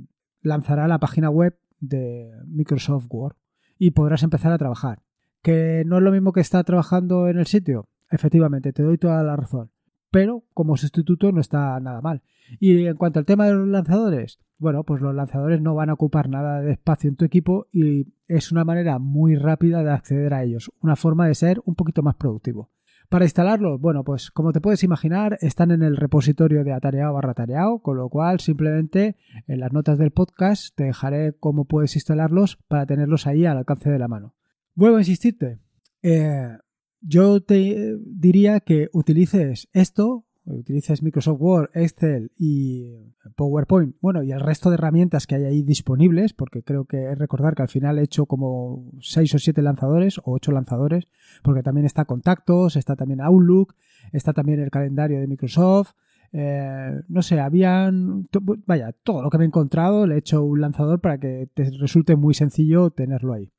lanzará 0.42 0.88
la 0.88 1.00
página 1.00 1.30
web 1.30 1.58
de 1.84 2.32
Microsoft 2.48 3.08
Word 3.10 3.36
y 3.78 3.92
podrás 3.92 4.24
empezar 4.24 4.52
a 4.52 4.58
trabajar. 4.58 5.04
¿Que 5.42 5.84
no 5.86 5.98
es 5.98 6.04
lo 6.04 6.12
mismo 6.12 6.32
que 6.32 6.40
estar 6.40 6.64
trabajando 6.64 7.28
en 7.28 7.38
el 7.38 7.48
sitio? 7.48 7.90
Efectivamente, 8.10 8.72
te 8.72 8.84
doy 8.84 8.98
toda 8.98 9.22
la 9.24 9.36
razón. 9.36 9.72
Pero 10.10 10.44
como 10.54 10.78
sustituto 10.78 11.32
no 11.32 11.42
está 11.42 11.80
nada 11.80 12.00
mal. 12.02 12.22
Y 12.60 12.86
en 12.86 12.96
cuanto 12.96 13.20
al 13.20 13.26
tema 13.26 13.48
de 13.48 13.54
los 13.54 13.68
lanzadores, 13.68 14.40
bueno, 14.58 14.84
pues 14.84 15.02
los 15.02 15.14
lanzadores 15.14 15.62
no 15.62 15.76
van 15.76 15.90
a 15.90 15.94
ocupar 15.94 16.30
nada 16.30 16.62
de 16.62 16.72
espacio 16.72 17.10
en 17.10 17.16
tu 17.16 17.26
equipo 17.26 17.68
y 17.72 18.14
es 18.28 18.52
una 18.52 18.64
manera 18.64 19.00
muy 19.00 19.36
rápida 19.36 19.84
de 19.84 19.92
acceder 19.92 20.34
a 20.34 20.44
ellos. 20.44 20.72
Una 20.82 20.96
forma 20.96 21.28
de 21.28 21.36
ser 21.36 21.62
un 21.66 21.76
poquito 21.76 22.04
más 22.04 22.16
productivo. 22.16 22.70
Para 23.14 23.26
instalarlos, 23.26 23.80
bueno, 23.80 24.04
pues 24.04 24.32
como 24.32 24.54
te 24.54 24.60
puedes 24.60 24.84
imaginar, 24.84 25.38
están 25.42 25.70
en 25.70 25.84
el 25.84 25.98
repositorio 25.98 26.64
de 26.64 26.74
atareado 26.74 27.14
barra 27.14 27.34
atareado, 27.34 27.78
con 27.78 27.96
lo 27.96 28.10
cual 28.10 28.40
simplemente 28.40 29.18
en 29.46 29.60
las 29.60 29.72
notas 29.72 30.00
del 30.00 30.10
podcast 30.10 30.76
te 30.76 30.86
dejaré 30.86 31.36
cómo 31.40 31.66
puedes 31.66 31.94
instalarlos 31.94 32.58
para 32.68 32.88
tenerlos 32.88 33.28
ahí 33.28 33.46
al 33.46 33.58
alcance 33.60 33.92
de 33.92 34.00
la 34.00 34.08
mano. 34.08 34.34
Vuelvo 34.74 34.98
a 34.98 35.02
insistirte. 35.02 35.60
Eh, 36.02 36.58
yo 37.02 37.40
te 37.44 38.00
diría 38.04 38.62
que 38.62 38.90
utilices 38.94 39.70
esto 39.74 40.26
utilices 40.46 41.02
Microsoft 41.02 41.40
Word, 41.40 41.70
Excel 41.74 42.32
y 42.38 42.92
PowerPoint, 43.36 43.96
bueno, 44.02 44.24
y 44.24 44.32
el 44.32 44.40
resto 44.40 44.70
de 44.70 44.76
herramientas 44.76 45.26
que 45.26 45.36
hay 45.36 45.46
ahí 45.46 45.64
disponibles, 45.64 46.34
porque 46.34 46.64
creo 46.64 46.86
que 46.86 47.12
es 47.12 47.18
recordar 47.18 47.56
que 47.56 47.62
al 47.62 47.70
final 47.70 47.98
he 47.98 48.04
hecho 48.04 48.26
como 48.26 48.92
6 49.00 49.36
o 49.36 49.40
7 49.40 49.62
lanzadores 49.62 50.18
o 50.20 50.24
8 50.26 50.52
lanzadores, 50.52 51.08
porque 51.44 51.64
también 51.64 51.86
está 51.86 52.06
Contactos, 52.06 52.76
está 52.76 52.96
también 52.96 53.22
Outlook, 53.22 53.76
está 54.12 54.34
también 54.34 54.60
el 54.60 54.70
calendario 54.70 55.20
de 55.20 55.28
Microsoft. 55.28 55.92
Eh, 56.32 57.02
no 57.08 57.22
sé, 57.22 57.40
habían, 57.40 58.28
vaya, 58.66 58.92
todo 59.04 59.22
lo 59.22 59.30
que 59.30 59.38
me 59.38 59.44
he 59.44 59.48
encontrado 59.48 60.08
le 60.08 60.16
he 60.16 60.18
hecho 60.18 60.44
un 60.44 60.62
lanzador 60.62 61.00
para 61.00 61.20
que 61.20 61.48
te 61.54 61.70
resulte 61.80 62.16
muy 62.16 62.34
sencillo 62.34 62.90
tenerlo 62.90 63.34
ahí 63.34 63.52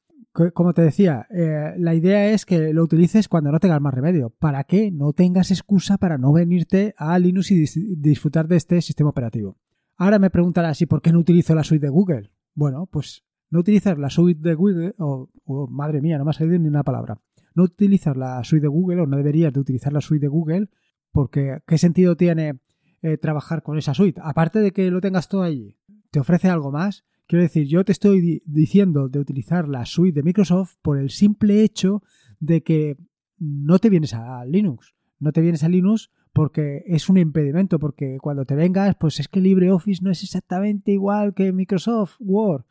como 0.53 0.75
te 0.75 0.83
decía, 0.83 1.27
eh, 1.31 1.75
la 1.79 1.95
idea 1.95 2.31
es 2.31 2.45
que 2.45 2.73
lo 2.73 2.83
utilices 2.83 3.29
cuando 3.29 3.53
no 3.53 3.61
tengas 3.61 3.81
más 3.81 3.95
remedio, 3.95 4.31
para 4.31 4.65
que 4.65 4.91
no 4.91 5.13
tengas 5.13 5.53
excusa 5.53 5.97
para 5.97 6.19
no 6.19 6.33
venirte 6.33 6.95
a 6.97 7.19
Linux 7.19 7.53
y 7.53 7.95
disfrutar 7.97 8.49
de 8.49 8.57
este 8.57 8.83
sistema 8.83 9.11
operativo. 9.11 9.57
Ahora 9.97 10.19
me 10.19 10.31
preguntarás, 10.31 10.83
¿y 10.83 10.87
por 10.87 11.03
qué 11.03 11.13
no 11.13 11.21
utilizo 11.21 11.55
la 11.55 11.63
suite 11.63 11.87
de 11.87 11.91
Google? 11.91 12.33
Bueno, 12.55 12.87
pues 12.91 13.25
no 13.51 13.61
utilizas 13.61 13.97
la 13.97 14.11
suite 14.11 14.41
de 14.49 14.55
Google, 14.55 14.95
o 14.99 15.29
madre 15.71 16.01
mía, 16.01 16.19
no 16.19 16.25
me 16.25 16.31
ha 16.31 16.35
salido 16.35 16.59
ni 16.59 16.67
una 16.67 16.83
palabra. 16.83 17.21
No 17.55 17.63
utilizas 17.63 18.17
la 18.17 18.43
suite 18.43 18.63
de 18.63 18.69
Google, 18.69 19.03
o 19.03 19.07
no 19.07 19.17
deberías 19.17 19.53
de 19.53 19.61
utilizar 19.61 19.93
la 19.93 20.01
suite 20.01 20.27
de 20.27 20.29
Google, 20.29 20.69
porque 21.13 21.61
¿qué 21.65 21.79
sentido 21.79 22.17
tiene 22.17 22.59
eh, 23.03 23.19
trabajar 23.19 23.63
con 23.63 23.79
esa 23.79 23.95
suite? 23.95 24.21
Aparte 24.25 24.59
de 24.59 24.73
que 24.73 24.91
lo 24.91 25.01
tengas 25.01 25.29
todo 25.29 25.43
allí, 25.43 25.79
¿te 26.11 26.19
ofrece 26.19 26.49
algo 26.49 26.73
más? 26.73 27.05
Quiero 27.27 27.43
decir, 27.43 27.67
yo 27.67 27.85
te 27.85 27.93
estoy 27.93 28.43
diciendo 28.45 29.09
de 29.09 29.19
utilizar 29.19 29.69
la 29.69 29.87
suite 29.87 30.17
de 30.17 30.23
Microsoft 30.23 30.77
por 30.83 30.99
el 30.99 31.11
simple 31.11 31.63
hecho 31.63 32.03
de 32.39 32.63
que 32.63 32.99
no 33.39 33.79
te 33.79 33.89
vienes 33.91 34.15
a 34.15 34.45
Linux. 34.45 34.95
No 35.19 35.33
te 35.33 35.41
vienes 35.41 35.65
a 35.65 35.69
Linux 35.69 36.11
porque 36.35 36.83
es 36.87 37.09
un 37.09 37.17
impedimento, 37.17 37.79
porque 37.79 38.19
cuando 38.21 38.45
te 38.45 38.57
vengas, 38.57 38.97
pues 38.97 39.21
es 39.21 39.29
que 39.29 39.41
LibreOffice 39.41 40.03
no 40.03 40.11
es 40.11 40.23
exactamente 40.23 40.91
igual 40.91 41.33
que 41.33 41.53
Microsoft 41.53 42.17
Word. 42.19 42.65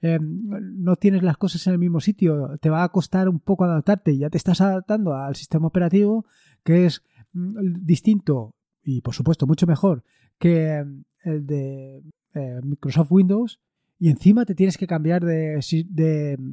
Em, 0.00 0.40
no 0.78 0.96
tienes 0.96 1.22
las 1.22 1.36
cosas 1.36 1.64
en 1.66 1.74
el 1.74 1.78
mismo 1.78 2.00
sitio, 2.00 2.58
te 2.60 2.70
va 2.70 2.82
a 2.82 2.88
costar 2.88 3.28
un 3.28 3.38
poco 3.38 3.64
adaptarte 3.64 4.16
ya 4.18 4.28
te 4.28 4.36
estás 4.36 4.60
adaptando 4.60 5.14
al 5.14 5.36
sistema 5.36 5.68
operativo 5.68 6.24
que 6.64 6.86
es 6.86 7.04
mm, 7.34 7.84
distinto 7.84 8.56
y 8.82 9.00
por 9.02 9.14
supuesto 9.14 9.46
mucho 9.46 9.68
mejor 9.68 10.02
que 10.40 10.84
el 11.22 11.46
de 11.46 12.02
eh, 12.34 12.60
Microsoft 12.64 13.12
Windows 13.12 13.60
y 14.02 14.08
encima 14.08 14.46
te 14.46 14.54
tienes 14.54 14.78
que 14.78 14.86
cambiar 14.86 15.22
de, 15.22 15.60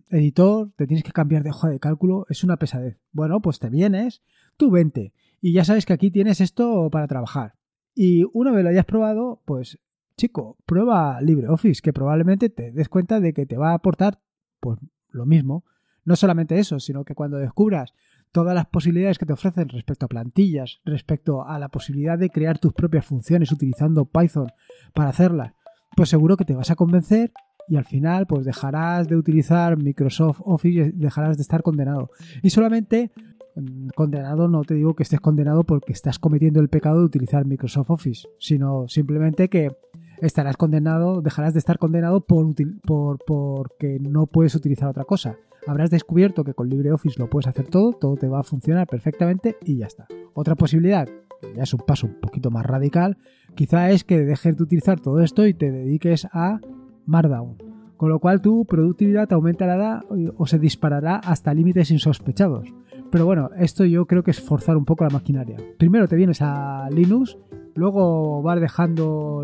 editor, 0.09 0.69
te 0.75 0.85
tienes 0.85 1.03
que 1.05 1.13
cambiar 1.13 1.43
de 1.43 1.51
hoja 1.51 1.69
de 1.69 1.79
cálculo, 1.79 2.25
es 2.29 2.43
una 2.43 2.57
pesadez. 2.57 2.99
Bueno, 3.13 3.41
pues 3.41 3.57
te 3.59 3.69
vienes, 3.69 4.21
tú 4.57 4.69
vente, 4.69 5.13
y 5.39 5.53
ya 5.53 5.63
sabes 5.63 5.85
que 5.85 5.93
aquí 5.93 6.11
tienes 6.11 6.41
esto 6.41 6.89
para 6.91 7.07
trabajar. 7.07 7.55
Y 7.95 8.25
una 8.33 8.51
vez 8.51 8.65
lo 8.65 8.69
hayas 8.69 8.83
probado, 8.83 9.41
pues 9.45 9.79
chico, 10.17 10.57
prueba 10.65 11.21
LibreOffice, 11.21 11.81
que 11.81 11.93
probablemente 11.93 12.49
te 12.49 12.73
des 12.73 12.89
cuenta 12.89 13.21
de 13.21 13.31
que 13.31 13.45
te 13.45 13.55
va 13.55 13.71
a 13.71 13.75
aportar 13.75 14.19
pues 14.59 14.77
lo 15.09 15.25
mismo. 15.25 15.63
No 16.03 16.17
solamente 16.17 16.59
eso, 16.59 16.81
sino 16.81 17.05
que 17.05 17.15
cuando 17.15 17.37
descubras 17.37 17.93
todas 18.33 18.55
las 18.55 18.65
posibilidades 18.65 19.19
que 19.19 19.25
te 19.25 19.33
ofrecen 19.33 19.69
respecto 19.69 20.05
a 20.05 20.09
plantillas, 20.09 20.81
respecto 20.83 21.47
a 21.47 21.57
la 21.59 21.69
posibilidad 21.69 22.19
de 22.19 22.29
crear 22.29 22.59
tus 22.59 22.73
propias 22.73 23.05
funciones 23.05 23.53
utilizando 23.53 24.03
Python 24.03 24.51
para 24.93 25.11
hacerlas, 25.11 25.53
pues 25.97 26.09
seguro 26.09 26.37
que 26.37 26.45
te 26.45 26.53
vas 26.53 26.69
a 26.69 26.75
convencer 26.75 27.31
y 27.67 27.75
al 27.75 27.83
final 27.83 28.27
pues 28.27 28.45
dejarás 28.45 29.07
de 29.07 29.15
utilizar 29.15 29.77
Microsoft 29.77 30.41
Office 30.45 30.79
y 30.79 30.91
dejarás 30.91 31.37
de 31.37 31.41
estar 31.41 31.63
condenado. 31.63 32.11
Y 32.43 32.51
solamente 32.51 33.11
mm, 33.55 33.87
condenado 33.95 34.47
no 34.47 34.63
te 34.63 34.75
digo 34.75 34.93
que 34.95 35.01
estés 35.01 35.19
condenado 35.19 35.63
porque 35.63 35.93
estás 35.93 36.19
cometiendo 36.19 36.59
el 36.59 36.69
pecado 36.69 36.99
de 36.99 37.05
utilizar 37.05 37.47
Microsoft 37.47 37.89
Office, 37.89 38.27
sino 38.37 38.87
simplemente 38.87 39.49
que 39.49 39.75
estarás 40.21 40.55
condenado, 40.55 41.23
dejarás 41.23 41.53
de 41.53 41.59
estar 41.59 41.79
condenado 41.79 42.21
por, 42.21 42.45
por 42.85 43.17
porque 43.25 43.97
no 43.99 44.27
puedes 44.27 44.53
utilizar 44.53 44.87
otra 44.89 45.03
cosa. 45.03 45.35
Habrás 45.65 45.89
descubierto 45.89 46.43
que 46.43 46.53
con 46.53 46.69
LibreOffice 46.69 47.19
lo 47.19 47.27
puedes 47.27 47.47
hacer 47.47 47.69
todo, 47.69 47.93
todo 47.93 48.17
te 48.17 48.27
va 48.27 48.41
a 48.41 48.43
funcionar 48.43 48.85
perfectamente 48.85 49.57
y 49.65 49.77
ya 49.77 49.87
está. 49.87 50.05
Otra 50.35 50.53
posibilidad, 50.53 51.09
ya 51.55 51.63
es 51.63 51.73
un 51.73 51.79
paso 51.79 52.05
un 52.05 52.19
poquito 52.19 52.51
más 52.51 52.67
radical, 52.67 53.17
quizá 53.57 53.89
es 53.89 54.03
que 54.03 54.19
dejes 54.19 54.55
de 54.55 54.63
utilizar 54.63 54.99
todo 54.99 55.19
esto 55.19 55.45
y 55.47 55.53
te 55.53 55.71
dediques 55.71 56.27
a 56.31 56.61
Markdown. 57.07 57.57
Con 57.97 58.09
lo 58.09 58.19
cual 58.19 58.39
tu 58.39 58.65
productividad 58.65 59.33
aumentará 59.33 60.05
o 60.37 60.45
se 60.45 60.59
disparará 60.59 61.15
hasta 61.15 61.55
límites 61.55 61.89
insospechados. 61.89 62.71
Pero 63.09 63.25
bueno, 63.25 63.49
esto 63.57 63.83
yo 63.83 64.05
creo 64.05 64.21
que 64.21 64.31
es 64.31 64.39
forzar 64.39 64.77
un 64.77 64.85
poco 64.85 65.03
la 65.03 65.09
maquinaria. 65.09 65.57
Primero 65.79 66.07
te 66.07 66.15
vienes 66.15 66.39
a 66.41 66.87
Linux, 66.91 67.39
luego 67.73 68.43
vas 68.43 68.61
dejando 68.61 69.43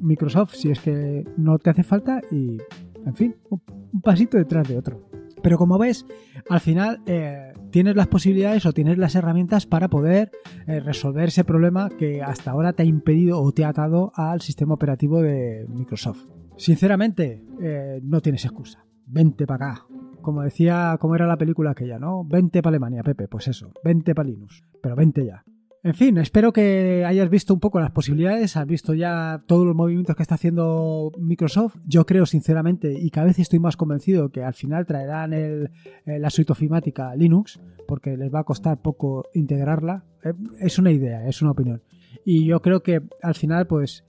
Microsoft 0.00 0.54
si 0.54 0.70
es 0.70 0.80
que 0.80 1.24
no 1.36 1.58
te 1.58 1.68
hace 1.68 1.82
falta 1.82 2.22
y, 2.30 2.58
en 3.04 3.14
fin, 3.14 3.36
un 3.50 4.00
pasito 4.00 4.38
detrás 4.38 4.66
de 4.66 4.78
otro. 4.78 5.13
Pero 5.44 5.58
como 5.58 5.76
ves, 5.76 6.06
al 6.48 6.60
final 6.60 7.02
eh, 7.04 7.52
tienes 7.70 7.94
las 7.96 8.06
posibilidades 8.06 8.64
o 8.64 8.72
tienes 8.72 8.96
las 8.96 9.14
herramientas 9.14 9.66
para 9.66 9.88
poder 9.88 10.30
eh, 10.66 10.80
resolver 10.80 11.28
ese 11.28 11.44
problema 11.44 11.90
que 11.90 12.22
hasta 12.22 12.50
ahora 12.50 12.72
te 12.72 12.82
ha 12.82 12.86
impedido 12.86 13.42
o 13.42 13.52
te 13.52 13.66
ha 13.66 13.68
atado 13.68 14.10
al 14.14 14.40
sistema 14.40 14.72
operativo 14.72 15.20
de 15.20 15.66
Microsoft. 15.68 16.24
Sinceramente, 16.56 17.44
eh, 17.60 18.00
no 18.02 18.22
tienes 18.22 18.46
excusa. 18.46 18.86
Vente 19.04 19.46
para 19.46 19.72
acá. 19.72 19.86
Como 20.22 20.40
decía, 20.40 20.96
como 20.98 21.14
era 21.14 21.26
la 21.26 21.36
película 21.36 21.72
aquella, 21.72 21.98
¿no? 21.98 22.24
Vente 22.24 22.62
para 22.62 22.70
Alemania, 22.70 23.02
Pepe. 23.02 23.28
Pues 23.28 23.46
eso, 23.46 23.70
vente 23.84 24.14
para 24.14 24.30
Linux. 24.30 24.64
Pero 24.80 24.96
vente 24.96 25.26
ya. 25.26 25.44
En 25.84 25.92
fin, 25.92 26.16
espero 26.16 26.50
que 26.50 27.04
hayas 27.06 27.28
visto 27.28 27.52
un 27.52 27.60
poco 27.60 27.78
las 27.78 27.90
posibilidades, 27.90 28.56
has 28.56 28.66
visto 28.66 28.94
ya 28.94 29.44
todos 29.46 29.66
los 29.66 29.76
movimientos 29.76 30.16
que 30.16 30.22
está 30.22 30.36
haciendo 30.36 31.12
Microsoft. 31.18 31.76
Yo 31.86 32.06
creo 32.06 32.24
sinceramente 32.24 32.98
y 32.98 33.10
cada 33.10 33.26
vez 33.26 33.38
estoy 33.38 33.58
más 33.58 33.76
convencido 33.76 34.30
que 34.30 34.42
al 34.42 34.54
final 34.54 34.86
traerán 34.86 35.34
eh, 35.34 35.68
la 36.06 36.30
suite 36.30 36.52
ofimática 36.52 37.14
Linux 37.14 37.60
porque 37.86 38.16
les 38.16 38.34
va 38.34 38.40
a 38.40 38.44
costar 38.44 38.80
poco 38.80 39.26
integrarla. 39.34 40.04
Eh, 40.24 40.32
es 40.58 40.78
una 40.78 40.90
idea, 40.90 41.28
es 41.28 41.42
una 41.42 41.50
opinión. 41.50 41.82
Y 42.24 42.46
yo 42.46 42.62
creo 42.62 42.82
que 42.82 43.02
al 43.20 43.34
final, 43.34 43.66
pues, 43.66 44.04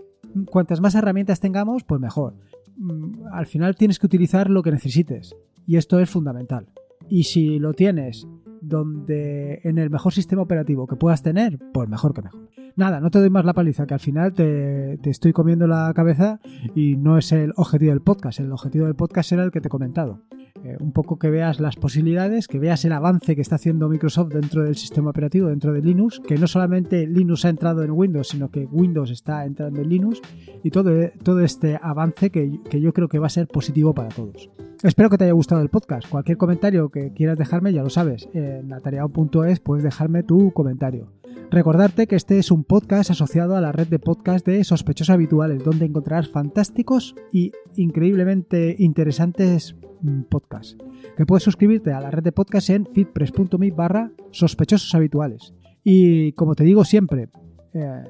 cuantas 0.49 0.79
más 0.79 0.95
herramientas 0.95 1.41
tengamos, 1.41 1.83
pues 1.83 1.99
mejor. 1.99 2.35
Mm, 2.77 3.27
al 3.33 3.47
final 3.47 3.75
tienes 3.75 3.99
que 3.99 4.05
utilizar 4.05 4.49
lo 4.49 4.63
que 4.63 4.71
necesites 4.71 5.35
y 5.67 5.75
esto 5.75 5.99
es 5.99 6.09
fundamental. 6.09 6.67
Y 7.09 7.23
si 7.23 7.59
lo 7.59 7.73
tienes 7.73 8.25
donde 8.67 9.61
en 9.63 9.77
el 9.77 9.89
mejor 9.89 10.13
sistema 10.13 10.41
operativo 10.41 10.87
que 10.87 10.95
puedas 10.95 11.23
tener, 11.23 11.59
pues 11.73 11.89
mejor 11.89 12.13
que 12.13 12.21
mejor. 12.21 12.49
Nada, 12.75 12.99
no 12.99 13.09
te 13.09 13.19
doy 13.19 13.29
más 13.29 13.45
la 13.45 13.53
paliza, 13.53 13.87
que 13.87 13.93
al 13.93 13.99
final 13.99 14.33
te, 14.33 14.99
estoy 15.09 15.31
comiendo 15.31 15.65
la 15.65 15.93
cabeza 15.95 16.39
y 16.75 16.97
no 16.97 17.17
es 17.17 17.31
el 17.31 17.53
objetivo 17.55 17.91
del 17.91 18.01
podcast. 18.01 18.39
El 18.39 18.51
objetivo 18.51 18.85
del 18.85 18.95
podcast 18.95 19.31
era 19.31 19.43
el 19.43 19.51
que 19.51 19.61
te 19.61 19.67
he 19.67 19.71
comentado. 19.71 20.21
Eh, 20.65 20.77
un 20.79 20.91
poco 20.91 21.19
que 21.19 21.29
veas 21.29 21.59
las 21.59 21.75
posibilidades, 21.75 22.47
que 22.47 22.57
veas 22.57 22.83
el 22.85 22.93
avance 22.93 23.35
que 23.35 23.41
está 23.41 23.55
haciendo 23.55 23.87
Microsoft 23.87 24.33
dentro 24.33 24.63
del 24.63 24.75
sistema 24.75 25.11
operativo, 25.11 25.49
dentro 25.49 25.71
de 25.71 25.81
Linux, 25.81 26.19
que 26.19 26.39
no 26.39 26.47
solamente 26.47 27.05
Linux 27.05 27.45
ha 27.45 27.49
entrado 27.49 27.83
en 27.83 27.91
Windows, 27.91 28.29
sino 28.29 28.49
que 28.49 28.65
Windows 28.65 29.11
está 29.11 29.45
entrando 29.45 29.81
en 29.81 29.89
Linux 29.89 30.21
y 30.63 30.71
todo, 30.71 30.91
todo 31.21 31.41
este 31.41 31.77
avance 31.79 32.31
que, 32.31 32.59
que 32.67 32.81
yo 32.81 32.93
creo 32.93 33.07
que 33.07 33.19
va 33.19 33.27
a 33.27 33.29
ser 33.29 33.47
positivo 33.47 33.93
para 33.93 34.09
todos. 34.09 34.49
Espero 34.81 35.11
que 35.11 35.17
te 35.17 35.25
haya 35.25 35.33
gustado 35.33 35.61
el 35.61 35.69
podcast. 35.69 36.09
Cualquier 36.09 36.37
comentario 36.37 36.89
que 36.89 37.13
quieras 37.13 37.37
dejarme, 37.37 37.71
ya 37.71 37.83
lo 37.83 37.91
sabes, 37.91 38.27
en 38.33 38.73
atareado.es 38.73 39.59
puedes 39.59 39.83
dejarme 39.83 40.23
tu 40.23 40.51
comentario. 40.51 41.11
Recordarte 41.51 42.07
que 42.07 42.15
este 42.15 42.39
es 42.39 42.51
un 42.51 42.63
podcast 42.63 43.11
asociado 43.11 43.55
a 43.55 43.61
la 43.61 43.71
red 43.71 43.87
de 43.87 43.99
podcast 43.99 44.45
de 44.45 44.63
sospechosos 44.63 45.13
habituales, 45.13 45.63
donde 45.63 45.85
encontrarás 45.85 46.27
fantásticos 46.29 47.15
y 47.31 47.51
increíblemente 47.75 48.75
interesantes 48.79 49.75
mm, 50.01 50.23
podcasts. 50.23 50.75
Que 51.15 51.25
puedes 51.25 51.43
suscribirte 51.43 51.93
a 51.93 52.01
la 52.01 52.11
red 52.11 52.23
de 52.23 52.31
podcast 52.31 52.71
en 52.71 52.87
fitpress.me 52.87 53.71
barra 53.71 54.11
sospechosos 54.31 54.93
habituales. 54.95 55.53
Y 55.83 56.31
como 56.33 56.55
te 56.55 56.63
digo 56.63 56.83
siempre, 56.83 57.29
eh, 57.73 58.03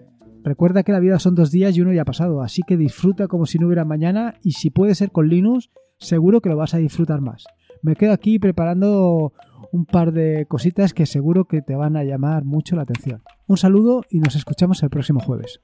recuerda 0.44 0.84
que 0.84 0.94
la 0.94 1.02
vida 1.02 1.20
son 1.20 1.36
dos 1.36 1.52
días 1.52 1.76
y 1.76 1.82
uno 1.82 1.92
ya 1.92 2.04
ha 2.04 2.06
pasado, 2.06 2.42
así 2.42 2.62
que 2.66 2.78
disfruta 2.78 3.28
como 3.28 3.46
si 3.46 3.60
no 3.60 3.68
hubiera 3.68 3.84
mañana 3.84 4.36
y 4.44 4.54
si 4.54 4.70
puede 4.70 4.96
ser 4.96 5.12
con 5.12 5.28
Linux, 5.28 5.72
seguro 6.00 6.42
que 6.42 6.50
lo 6.50 6.56
vas 6.56 6.74
a 6.74 6.78
disfrutar 6.78 7.20
más. 7.20 7.44
Me 7.82 7.96
quedo 7.96 8.14
aquí 8.14 8.40
preparando 8.40 9.34
un 9.72 9.86
par 9.86 10.12
de 10.12 10.46
cositas 10.48 10.94
que 10.94 11.06
seguro 11.06 11.46
que 11.46 11.62
te 11.62 11.76
van 11.76 11.98
a 11.98 12.04
llamar 12.04 12.46
mucho 12.46 12.76
la 12.76 12.84
atención. 12.84 13.24
Un 13.48 13.58
saludo 13.58 14.04
y 14.10 14.20
nos 14.20 14.36
escuchamos 14.36 14.82
el 14.84 14.90
próximo 14.90 15.20
jueves. 15.20 15.62